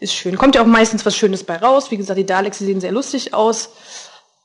Ist 0.00 0.14
schön. 0.14 0.38
Kommt 0.38 0.54
ja 0.54 0.62
auch 0.62 0.66
meistens 0.66 1.04
was 1.04 1.16
Schönes 1.16 1.44
bei 1.44 1.56
raus. 1.56 1.90
Wie 1.90 1.96
gesagt, 1.96 2.18
die 2.18 2.26
Daleks, 2.26 2.58
sehen 2.58 2.80
sehr 2.80 2.92
lustig 2.92 3.34
aus. 3.34 3.70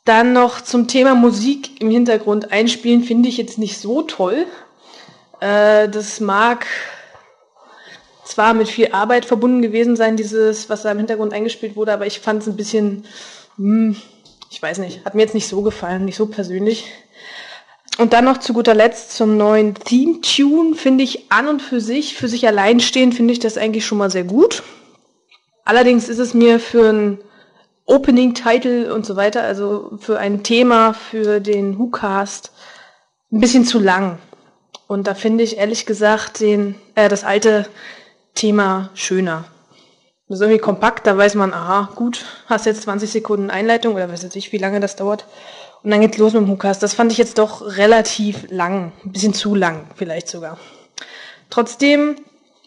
Dann 0.06 0.34
noch 0.34 0.62
zum 0.62 0.88
Thema 0.88 1.14
Musik 1.14 1.80
im 1.80 1.92
Hintergrund 1.92 2.52
einspielen, 2.52 3.04
finde 3.04 3.30
ich 3.30 3.38
jetzt 3.38 3.60
nicht 3.60 3.80
so 3.80 4.02
toll. 4.02 4.48
Äh, 5.40 5.90
das 5.90 6.20
mag 6.20 6.66
zwar 8.32 8.54
mit 8.54 8.68
viel 8.68 8.90
Arbeit 8.92 9.26
verbunden 9.26 9.62
gewesen 9.62 9.96
sein, 9.96 10.18
dieses, 10.18 10.70
was 10.70 10.84
da 10.84 10.92
im 10.92 10.98
Hintergrund 10.98 11.34
eingespielt 11.34 11.76
wurde, 11.76 11.94
aber 11.94 12.06
ich 12.06 12.20
fand 12.20 12.42
es 12.42 12.48
ein 12.48 12.56
bisschen, 12.56 13.06
hm, 13.58 13.96
ich 14.50 14.62
weiß 14.62 14.80
nicht, 14.80 15.06
hat 15.06 15.16
mir 15.16 15.22
jetzt 15.22 15.34
nicht 15.34 15.48
so 15.48 15.62
gefallen, 15.62 16.06
nicht 16.06 16.16
so 16.16 16.26
persönlich. 16.26 16.86
Und 17.98 18.14
dann 18.14 18.26
noch 18.26 18.38
zu 18.38 18.54
guter 18.54 18.74
Letzt 18.74 19.16
zum 19.16 19.38
neuen 19.38 19.76
Theme-Tune, 19.76 20.76
finde 20.76 21.04
ich 21.04 21.32
an 21.32 21.48
und 21.48 21.62
für 21.62 21.82
sich, 21.82 22.16
für 22.16 22.28
sich 22.28 22.48
allein 22.48 22.80
stehen, 22.80 23.12
finde 23.12 23.34
ich 23.34 23.40
das 23.40 23.58
eigentlich 23.58 23.86
schon 23.86 23.98
mal 23.98 24.10
sehr 24.10 24.24
gut. 24.24 24.64
Allerdings 25.66 26.10
ist 26.10 26.20
es 26.20 26.34
mir 26.34 26.60
für 26.60 26.90
ein 26.90 27.20
Opening-Title 27.86 28.94
und 28.94 29.06
so 29.06 29.18
weiter, 29.18 29.44
also 29.44 29.92
für 30.00 30.18
ein 30.18 30.44
Thema 30.44 30.94
für 30.94 31.42
den 31.42 31.78
WhoCast, 31.78 32.52
ein 33.32 33.42
bisschen 33.42 33.66
zu 33.66 33.80
lang. 33.80 34.20
Und 34.88 35.08
da 35.08 35.14
finde 35.14 35.44
ich 35.44 35.58
ehrlich 35.58 35.86
gesagt 35.86 36.40
den, 36.40 36.76
äh, 36.96 37.10
das 37.10 37.24
alte 37.24 37.68
Thema 38.34 38.90
schöner. 38.94 39.46
Das 40.28 40.40
ist 40.40 40.44
irgendwie 40.44 40.62
kompakt, 40.62 41.08
da 41.08 41.18
weiß 41.18 41.36
man, 41.36 41.54
aha, 41.54 41.90
gut, 41.96 42.26
hast 42.46 42.66
jetzt 42.66 42.84
20 42.84 43.10
Sekunden 43.10 43.50
Einleitung 43.50 43.96
oder 43.96 44.10
weiß 44.10 44.24
jetzt 44.24 44.36
nicht, 44.36 44.54
wie 44.54 44.58
lange 44.58 44.80
das 44.80 44.96
dauert. 44.96 45.26
Und 45.84 45.92
dann 45.92 46.02
geht's 46.02 46.18
los 46.18 46.34
mit 46.34 46.44
dem 46.44 46.50
Hukas. 46.50 46.80
Das 46.80 46.94
fand 46.94 47.12
ich 47.12 47.18
jetzt 47.18 47.38
doch 47.38 47.76
relativ 47.78 48.46
lang, 48.50 48.94
ein 49.04 49.12
bisschen 49.12 49.34
zu 49.34 49.56
lang 49.56 49.88
vielleicht 49.96 50.30
sogar. 50.30 50.58
Trotzdem 51.50 52.16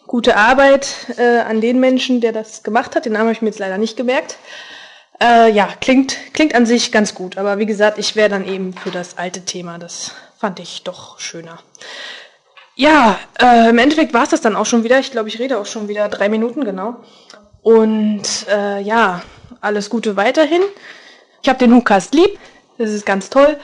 gute 0.05 0.37
Arbeit 0.37 0.87
äh, 1.17 1.39
an 1.39 1.61
den 1.61 1.79
Menschen, 1.79 2.21
der 2.21 2.33
das 2.33 2.61
gemacht 2.61 2.95
hat. 2.95 3.05
Den 3.05 3.13
Namen 3.13 3.25
habe 3.25 3.33
ich 3.33 3.41
mir 3.41 3.49
jetzt 3.49 3.59
leider 3.59 3.77
nicht 3.77 3.97
gemerkt. 3.97 4.37
Äh, 5.21 5.51
ja, 5.51 5.69
klingt, 5.79 6.17
klingt 6.33 6.53
an 6.55 6.65
sich 6.65 6.91
ganz 6.91 7.15
gut. 7.15 7.37
Aber 7.37 7.57
wie 7.57 7.65
gesagt, 7.65 7.97
ich 7.97 8.15
wäre 8.15 8.29
dann 8.29 8.47
eben 8.47 8.73
für 8.73 8.91
das 8.91 9.17
alte 9.17 9.41
Thema. 9.41 9.79
Das 9.79 10.11
fand 10.37 10.59
ich 10.59 10.83
doch 10.83 11.19
schöner. 11.19 11.59
Ja, 12.75 13.17
äh, 13.41 13.69
im 13.69 13.77
Endeffekt 13.77 14.13
war 14.13 14.23
es 14.23 14.29
das 14.29 14.41
dann 14.41 14.57
auch 14.57 14.65
schon 14.65 14.83
wieder. 14.83 14.99
Ich 14.99 15.11
glaube, 15.11 15.29
ich 15.29 15.39
rede 15.39 15.57
auch 15.57 15.65
schon 15.65 15.87
wieder 15.87 16.09
drei 16.09 16.27
Minuten 16.27 16.65
genau. 16.65 16.97
Und 17.61 18.23
äh, 18.49 18.81
ja, 18.81 19.21
alles 19.61 19.89
Gute 19.89 20.17
weiterhin. 20.17 20.61
Ich 21.41 21.47
habe 21.47 21.57
den 21.57 21.73
Hukas 21.73 22.11
lieb. 22.11 22.37
Das 22.77 22.89
ist 22.89 23.05
ganz 23.05 23.29
toll. 23.29 23.57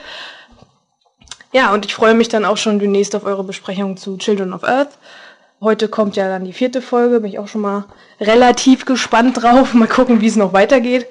Ja, 1.52 1.74
und 1.74 1.84
ich 1.84 1.94
freue 1.94 2.14
mich 2.14 2.30
dann 2.30 2.46
auch 2.46 2.56
schon 2.56 2.78
demnächst 2.78 3.14
auf 3.14 3.26
eure 3.26 3.44
Besprechung 3.44 3.98
zu 3.98 4.16
Children 4.16 4.54
of 4.54 4.64
Earth. 4.64 4.96
Heute 5.60 5.88
kommt 5.88 6.16
ja 6.16 6.26
dann 6.26 6.44
die 6.44 6.54
vierte 6.54 6.80
Folge, 6.80 7.20
bin 7.20 7.30
ich 7.30 7.38
auch 7.38 7.48
schon 7.48 7.60
mal 7.60 7.84
relativ 8.18 8.86
gespannt 8.86 9.42
drauf. 9.42 9.74
Mal 9.74 9.86
gucken, 9.88 10.22
wie 10.22 10.26
es 10.26 10.36
noch 10.36 10.54
weitergeht. 10.54 11.06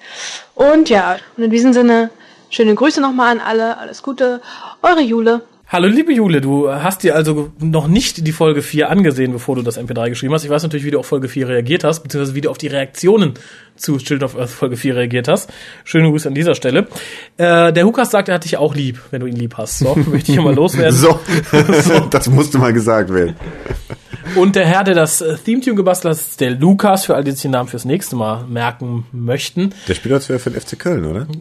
Und 0.55 0.89
ja, 0.89 1.17
und 1.37 1.43
in 1.43 1.51
diesem 1.51 1.71
Sinne, 1.71 2.09
schöne 2.49 2.73
Grüße 2.73 2.99
nochmal 2.99 3.31
an 3.31 3.39
alle, 3.39 3.77
alles 3.77 4.01
Gute, 4.01 4.41
eure 4.81 5.01
Jule. 5.01 5.43
Hallo 5.71 5.87
liebe 5.87 6.11
Jule, 6.11 6.41
du 6.41 6.69
hast 6.69 7.01
dir 7.01 7.15
also 7.15 7.53
noch 7.61 7.87
nicht 7.87 8.27
die 8.27 8.33
Folge 8.33 8.61
4 8.61 8.89
angesehen, 8.89 9.31
bevor 9.31 9.55
du 9.55 9.61
das 9.61 9.79
MP3 9.79 10.09
geschrieben 10.09 10.33
hast. 10.33 10.43
Ich 10.43 10.49
weiß 10.49 10.63
natürlich, 10.63 10.85
wie 10.85 10.91
du 10.91 10.99
auf 10.99 11.05
Folge 11.05 11.29
4 11.29 11.47
reagiert 11.47 11.85
hast, 11.85 12.03
beziehungsweise 12.03 12.35
wie 12.35 12.41
du 12.41 12.49
auf 12.49 12.57
die 12.57 12.67
Reaktionen 12.67 13.35
zu 13.77 13.95
Child 13.95 14.23
of 14.23 14.37
Earth 14.37 14.49
Folge 14.49 14.75
4 14.75 14.97
reagiert 14.97 15.29
hast. 15.29 15.49
Schöne 15.85 16.09
Grüße 16.09 16.27
an 16.27 16.35
dieser 16.35 16.55
Stelle. 16.55 16.89
Äh, 17.37 17.71
der 17.71 17.85
Hukas 17.85 18.11
sagt, 18.11 18.27
er 18.27 18.35
hat 18.35 18.43
dich 18.43 18.57
auch 18.57 18.75
lieb, 18.75 18.99
wenn 19.11 19.21
du 19.21 19.27
ihn 19.27 19.37
lieb 19.37 19.55
hast. 19.55 19.79
So, 19.79 19.95
möchte 20.07 20.33
ich 20.33 20.37
immer 20.37 20.51
loswerden. 20.51 20.93
so. 20.93 21.21
so, 21.83 21.99
das 22.01 22.29
musste 22.29 22.57
mal 22.57 22.73
gesagt 22.73 23.13
werden. 23.13 23.37
Und 24.35 24.55
der 24.55 24.65
Herr, 24.65 24.83
der 24.83 24.95
das 24.95 25.21
äh, 25.21 25.35
Theme-Tune 25.37 25.75
gebastelt 25.75 26.13
hat, 26.15 26.21
ist 26.21 26.39
der 26.39 26.51
Lukas, 26.51 27.05
für 27.05 27.15
all 27.15 27.23
die 27.23 27.31
sich 27.31 27.41
den 27.41 27.51
Namen 27.51 27.67
fürs 27.69 27.85
nächste 27.85 28.15
Mal 28.15 28.45
merken 28.47 29.05
möchten. 29.11 29.73
Der 29.87 29.93
spielt 29.95 30.13
als 30.13 30.29
wäre 30.29 30.39
für 30.39 30.49
den 30.51 30.61
FC 30.61 30.77
Köln, 30.79 31.05
oder? 31.05 31.27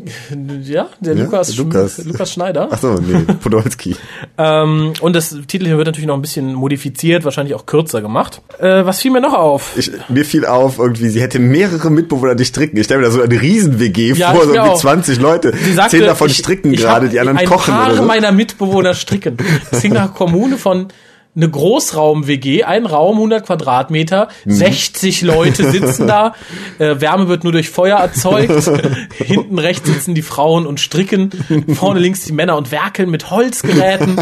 Ja, 0.62 0.88
der 1.00 1.14
ja, 1.14 1.24
Lukas, 1.24 1.56
Lukas. 1.56 2.04
Lukas 2.04 2.32
Schneider. 2.32 2.68
Ach 2.70 2.78
so, 2.78 2.94
nee, 2.94 3.20
Podolski. 3.42 3.96
ähm, 4.38 4.92
und 5.00 5.14
das 5.16 5.36
Titel 5.46 5.66
hier 5.66 5.76
wird 5.76 5.86
natürlich 5.86 6.06
noch 6.06 6.14
ein 6.16 6.22
bisschen 6.22 6.54
modifiziert, 6.54 7.24
wahrscheinlich 7.24 7.54
auch 7.54 7.66
kürzer 7.66 8.00
gemacht. 8.02 8.42
Äh, 8.58 8.84
was 8.84 9.00
fiel 9.00 9.10
mir 9.10 9.20
noch 9.20 9.34
auf? 9.34 9.72
Ich, 9.76 9.90
mir 10.08 10.24
fiel 10.24 10.44
auf, 10.46 10.78
irgendwie, 10.78 11.08
sie 11.08 11.20
hätte 11.20 11.38
mehrere 11.38 11.90
Mitbewohner, 11.90 12.34
die 12.34 12.44
stricken. 12.44 12.76
Ich 12.76 12.84
stelle 12.84 13.00
mir 13.00 13.06
da 13.06 13.12
so 13.12 13.22
eine 13.22 13.40
Riesen-WG 13.40 14.12
Ja, 14.14 14.32
vor, 14.34 14.44
so 14.44 14.58
auch. 14.58 14.78
20 14.78 15.18
Leute. 15.20 15.52
Sie 15.64 15.72
sagte, 15.74 15.96
Zehn 15.98 16.06
davon 16.06 16.28
ich- 16.28 16.36
stricken 16.36 16.72
ich 16.72 16.80
gerade, 16.80 17.08
die 17.08 17.18
anderen 17.20 17.38
ein 17.38 17.46
kochen 17.46 17.72
Paar 17.74 17.86
oder 17.88 17.96
so. 17.96 18.02
meiner 18.04 18.32
Mitbewohner 18.32 18.94
stricken. 18.94 19.36
Es 19.70 19.82
ging 19.82 19.92
nach 19.92 20.14
Kommune 20.14 20.56
von 20.58 20.88
eine 21.36 21.48
Großraum-WG, 21.48 22.64
ein 22.64 22.86
Raum, 22.86 23.16
100 23.16 23.46
Quadratmeter, 23.46 24.28
Mhm. 24.44 24.50
60 24.50 25.22
Leute 25.22 25.70
sitzen 25.70 26.06
da, 26.08 26.34
äh, 26.78 27.00
Wärme 27.00 27.28
wird 27.28 27.44
nur 27.44 27.52
durch 27.52 27.70
Feuer 27.70 27.98
erzeugt, 27.98 28.68
hinten 29.16 29.58
rechts 29.58 29.88
sitzen 29.88 30.14
die 30.16 30.22
Frauen 30.22 30.66
und 30.66 30.80
stricken, 30.80 31.30
vorne 31.74 32.00
links 32.00 32.24
die 32.24 32.32
Männer 32.32 32.56
und 32.56 32.72
werkeln 32.72 33.10
mit 33.10 33.30
Holzgeräten, 33.30 34.16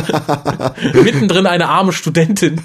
mittendrin 1.03 1.47
eine 1.47 1.69
arme 1.69 1.93
Studentin, 1.93 2.61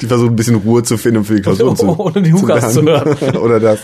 Die 0.00 0.06
versuchen 0.06 0.30
ein 0.32 0.36
bisschen 0.36 0.56
Ruhe 0.56 0.82
zu 0.82 0.96
finden, 0.98 1.18
um 1.18 1.24
für 1.24 1.36
die 1.36 1.42
Klausur 1.42 1.76
zu 1.76 1.98
Ohne 1.98 2.22
die 2.22 2.32
Hukas 2.32 2.72
zu 2.74 2.80
lernen. 2.82 3.16
oder 3.36 3.60
das. 3.60 3.78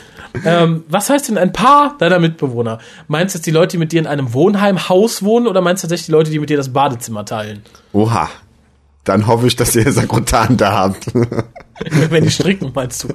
ähm, 0.45 0.85
was 0.89 1.11
heißt 1.11 1.29
denn 1.29 1.39
ein 1.39 1.53
paar 1.53 1.97
deiner 1.99 2.19
Mitbewohner? 2.19 2.79
Meinst 3.09 3.35
du 3.35 3.39
jetzt 3.39 3.47
die 3.47 3.51
Leute, 3.53 3.73
die 3.73 3.79
mit 3.79 3.93
dir 3.93 4.01
in 4.01 4.07
einem 4.07 4.33
Wohnheimhaus 4.33 5.23
wohnen 5.23 5.47
oder 5.47 5.61
meinst 5.61 5.83
du 5.83 5.87
tatsächlich 5.87 6.07
die 6.07 6.13
Leute, 6.13 6.31
die 6.31 6.39
mit 6.39 6.51
dir 6.51 6.57
das 6.57 6.73
Badezimmer 6.73 7.25
teilen? 7.25 7.63
Oha. 7.93 8.29
Dann 9.05 9.27
hoffe 9.27 9.47
ich, 9.47 9.57
dass 9.57 9.75
ihr 9.77 9.91
Sakrotan 9.93 10.57
da 10.57 10.73
habt. 10.73 11.07
Wenn 12.11 12.25
die 12.25 12.31
stricken, 12.31 12.73
meinst 12.75 13.05
du? 13.05 13.09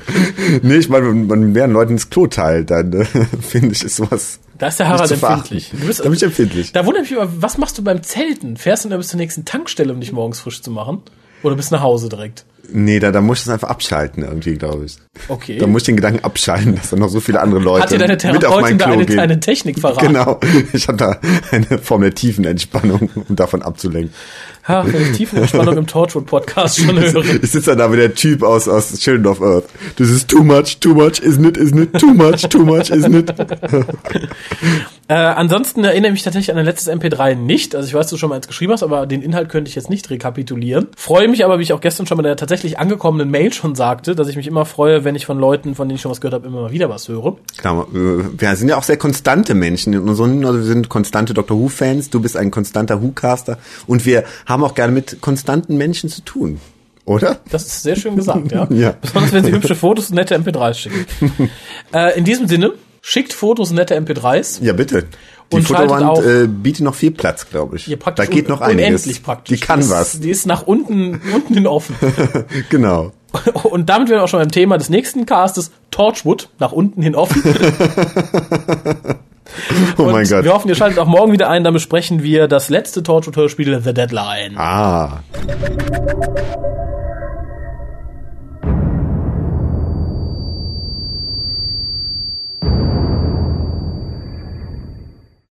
nee, 0.63 0.77
ich 0.77 0.89
meine, 0.89 1.07
wenn 1.07 1.27
man 1.27 1.51
mehreren 1.51 1.71
Leuten 1.71 1.91
ins 1.93 2.09
Klo 2.09 2.25
teilt, 2.25 2.71
dann 2.71 2.93
äh, 2.93 3.05
finde 3.41 3.73
ich, 3.73 3.83
ist 3.83 3.97
sowas. 3.97 4.39
Da 4.57 4.67
ist 4.67 4.79
der 4.79 4.87
Harald 4.87 5.11
empfindlich. 5.11 5.71
Du 5.71 5.85
bist, 5.85 5.99
da 5.99 6.03
bin 6.05 6.13
ich 6.13 6.23
empfindlich. 6.23 6.71
da 6.71 6.85
wundert 6.85 7.03
mich 7.03 7.11
immer, 7.11 7.29
was 7.41 7.59
machst 7.59 7.77
du 7.77 7.83
beim 7.83 8.01
Zelten? 8.01 8.57
Fährst 8.57 8.85
du 8.85 8.89
dann 8.89 8.97
bis 8.97 9.09
zur 9.09 9.19
nächsten 9.19 9.45
Tankstelle, 9.45 9.93
um 9.93 9.99
dich 9.99 10.11
morgens 10.11 10.39
frisch 10.39 10.61
zu 10.61 10.71
machen? 10.71 11.03
Oder 11.43 11.55
bist 11.55 11.69
du 11.69 11.75
nach 11.75 11.83
Hause 11.83 12.09
direkt? 12.09 12.45
Nee, 12.71 12.99
da, 12.99 13.11
da 13.11 13.21
muss 13.21 13.39
ich 13.39 13.45
es 13.45 13.49
einfach 13.49 13.69
abschalten 13.69 14.23
irgendwie, 14.23 14.55
glaube 14.55 14.85
ich. 14.85 14.97
Okay. 15.27 15.57
Da 15.57 15.67
muss 15.67 15.83
ich 15.83 15.85
den 15.87 15.95
Gedanken 15.97 16.23
abschalten, 16.23 16.75
dass 16.75 16.89
da 16.89 16.95
noch 16.95 17.09
so 17.09 17.19
viele 17.19 17.39
andere 17.39 17.59
Leute 17.59 17.83
Hat 17.83 17.91
dir 17.91 17.99
deine 17.99 18.13
mit 18.33 18.45
auf 18.45 18.61
mein 18.61 18.77
Therapeutin 18.77 18.77
da 18.77 18.85
Klo 18.85 18.93
eine, 18.93 19.05
gehen. 19.05 19.19
eine 19.19 19.39
Technik 19.39 19.79
verraten? 19.79 20.07
Genau. 20.07 20.39
Ich 20.73 20.87
habe 20.87 20.97
da 20.97 21.19
eine 21.51 21.77
Form 21.77 22.01
der 22.01 22.15
tiefen 22.15 22.45
Entspannung, 22.45 23.09
um 23.13 23.35
davon 23.35 23.61
abzulenken. 23.61 24.13
Ha, 24.67 24.83
wenn 24.87 24.99
ich 24.99 25.17
Tiefenentspannung 25.17 25.77
im 25.77 25.85
Torchwood-Podcast 25.85 26.79
schon 26.79 26.99
höre. 26.99 27.23
Ich 27.43 27.51
sitze 27.51 27.75
da 27.75 27.91
wie 27.91 27.97
der 27.97 28.15
Typ 28.15 28.41
aus, 28.41 28.67
aus 28.67 28.97
Children 28.97 29.27
of 29.27 29.41
Earth. 29.41 29.65
This 29.95 30.09
is 30.09 30.25
too 30.25 30.43
much, 30.43 30.79
too 30.79 30.95
much, 30.95 31.19
isn't 31.21 31.45
it, 31.45 31.57
isn't 31.57 31.79
it, 31.79 31.93
too 31.99 32.15
much, 32.15 32.49
too 32.49 32.65
much, 32.65 32.89
isn't 32.89 33.15
it? 33.15 33.33
Äh, 35.07 35.13
ansonsten 35.13 35.83
erinnere 35.83 36.07
ich 36.09 36.13
mich 36.13 36.23
tatsächlich 36.23 36.51
an 36.51 36.57
ein 36.57 36.65
letztes 36.65 36.91
MP3 36.91 37.35
nicht. 37.35 37.75
Also 37.75 37.87
ich 37.87 37.93
weiß, 37.93 38.07
du 38.07 38.17
schon 38.17 38.29
mal 38.29 38.37
eins 38.37 38.47
geschrieben 38.47 38.73
hast, 38.73 38.81
aber 38.81 39.05
den 39.05 39.21
Inhalt 39.21 39.49
könnte 39.49 39.69
ich 39.69 39.75
jetzt 39.75 39.87
nicht 39.87 40.09
rekapitulieren. 40.09 40.87
Freue 40.97 41.27
mich 41.27 41.45
aber, 41.45 41.59
wie 41.59 41.63
ich 41.63 41.73
auch 41.73 41.81
gestern 41.81 42.07
schon 42.07 42.17
bei 42.17 42.23
der 42.23 42.35
tatsächlich 42.37 42.79
angekommenen 42.79 43.29
Mail 43.29 43.53
schon 43.53 43.75
sagte, 43.75 44.15
dass 44.15 44.27
ich 44.29 44.35
mich 44.35 44.47
immer 44.47 44.65
freue, 44.65 45.03
wenn 45.03 45.13
ich 45.13 45.27
von 45.27 45.37
Leuten, 45.37 45.75
von 45.75 45.87
denen 45.87 45.97
ich 45.97 46.01
schon 46.01 46.09
was 46.09 46.21
gehört 46.21 46.33
habe, 46.33 46.47
immer 46.47 46.61
mal 46.61 46.71
wieder 46.71 46.89
was 46.89 47.07
höre. 47.07 47.37
Klar, 47.57 47.85
wir 47.91 48.55
sind 48.55 48.69
ja 48.69 48.77
auch 48.77 48.83
sehr 48.83 48.97
konstante 48.97 49.53
Menschen. 49.53 49.93
In 49.93 50.09
unserem, 50.09 50.43
also 50.43 50.57
wir 50.57 50.65
sind 50.65 50.89
konstante 50.89 51.35
Doctor 51.35 51.55
Who-Fans, 51.59 52.09
du 52.09 52.19
bist 52.19 52.35
ein 52.35 52.49
konstanter 52.49 53.03
Who-Caster 53.03 53.59
und 53.85 54.07
wir 54.07 54.23
haben 54.47 54.54
auch 54.63 54.75
gerne 54.75 54.91
mit 54.93 55.21
konstanten 55.21 55.77
Menschen 55.77 56.09
zu 56.09 56.21
tun. 56.21 56.59
Oder? 57.05 57.37
Das 57.51 57.65
ist 57.67 57.83
sehr 57.83 57.95
schön 57.95 58.15
gesagt, 58.15 58.51
ja. 58.51 58.67
Ja. 58.71 58.95
Besonders 59.01 59.31
wenn 59.33 59.43
sie 59.45 59.51
hübsche 59.51 59.75
Fotos 59.75 60.09
und 60.09 60.15
nette 60.15 60.35
MP3s 60.37 60.73
schicken. 60.73 61.05
äh, 61.93 62.17
in 62.17 62.23
diesem 62.25 62.47
Sinne, 62.47 62.73
schickt 63.01 63.33
Fotos 63.33 63.69
und 63.69 63.75
nette 63.75 63.95
MP3s. 63.99 64.63
Ja, 64.63 64.73
bitte. 64.73 65.03
Die 65.51 65.57
Und 65.57 65.67
Fotowand 65.67 66.03
auch- 66.03 66.23
äh, 66.23 66.47
bietet 66.47 66.83
noch 66.83 66.95
viel 66.95 67.11
Platz, 67.11 67.47
glaube 67.47 67.75
ich. 67.75 67.85
Hier 67.85 67.97
Da 67.97 68.03
praktisch 68.05 68.29
geht 68.31 68.49
noch 68.49 68.61
einiges. 68.61 68.87
Unendlich 68.87 69.21
praktisch. 69.23 69.59
Die 69.59 69.63
kann 69.63 69.81
die 69.81 69.89
was. 69.91 70.15
Ist, 70.15 70.23
die 70.23 70.31
ist 70.31 70.47
nach 70.47 70.63
unten, 70.63 71.21
unten 71.33 71.53
hin 71.53 71.67
offen. 71.67 71.95
Genau. 72.69 73.11
Und 73.63 73.89
damit 73.89 74.07
wären 74.09 74.19
wir 74.19 74.23
auch 74.23 74.27
schon 74.29 74.39
beim 74.39 74.51
Thema 74.51 74.77
des 74.77 74.89
nächsten 74.89 75.25
Castes, 75.25 75.69
Torchwood, 75.91 76.47
nach 76.57 76.71
unten 76.71 77.01
hin 77.01 77.15
offen. 77.15 77.43
Oh 79.97 80.03
Und 80.03 80.11
mein 80.11 80.27
Gott. 80.27 80.43
wir 80.43 80.53
hoffen, 80.53 80.67
ihr 80.69 80.75
schaltet 80.75 80.99
auch 80.99 81.07
morgen 81.07 81.31
wieder 81.31 81.49
ein, 81.49 81.63
dann 81.63 81.73
besprechen 81.73 82.23
wir 82.23 82.47
das 82.47 82.69
letzte 82.69 83.03
Torchwood-Hörspiel, 83.03 83.81
The 83.81 83.93
Deadline. 83.93 84.57
Ah. 84.57 85.19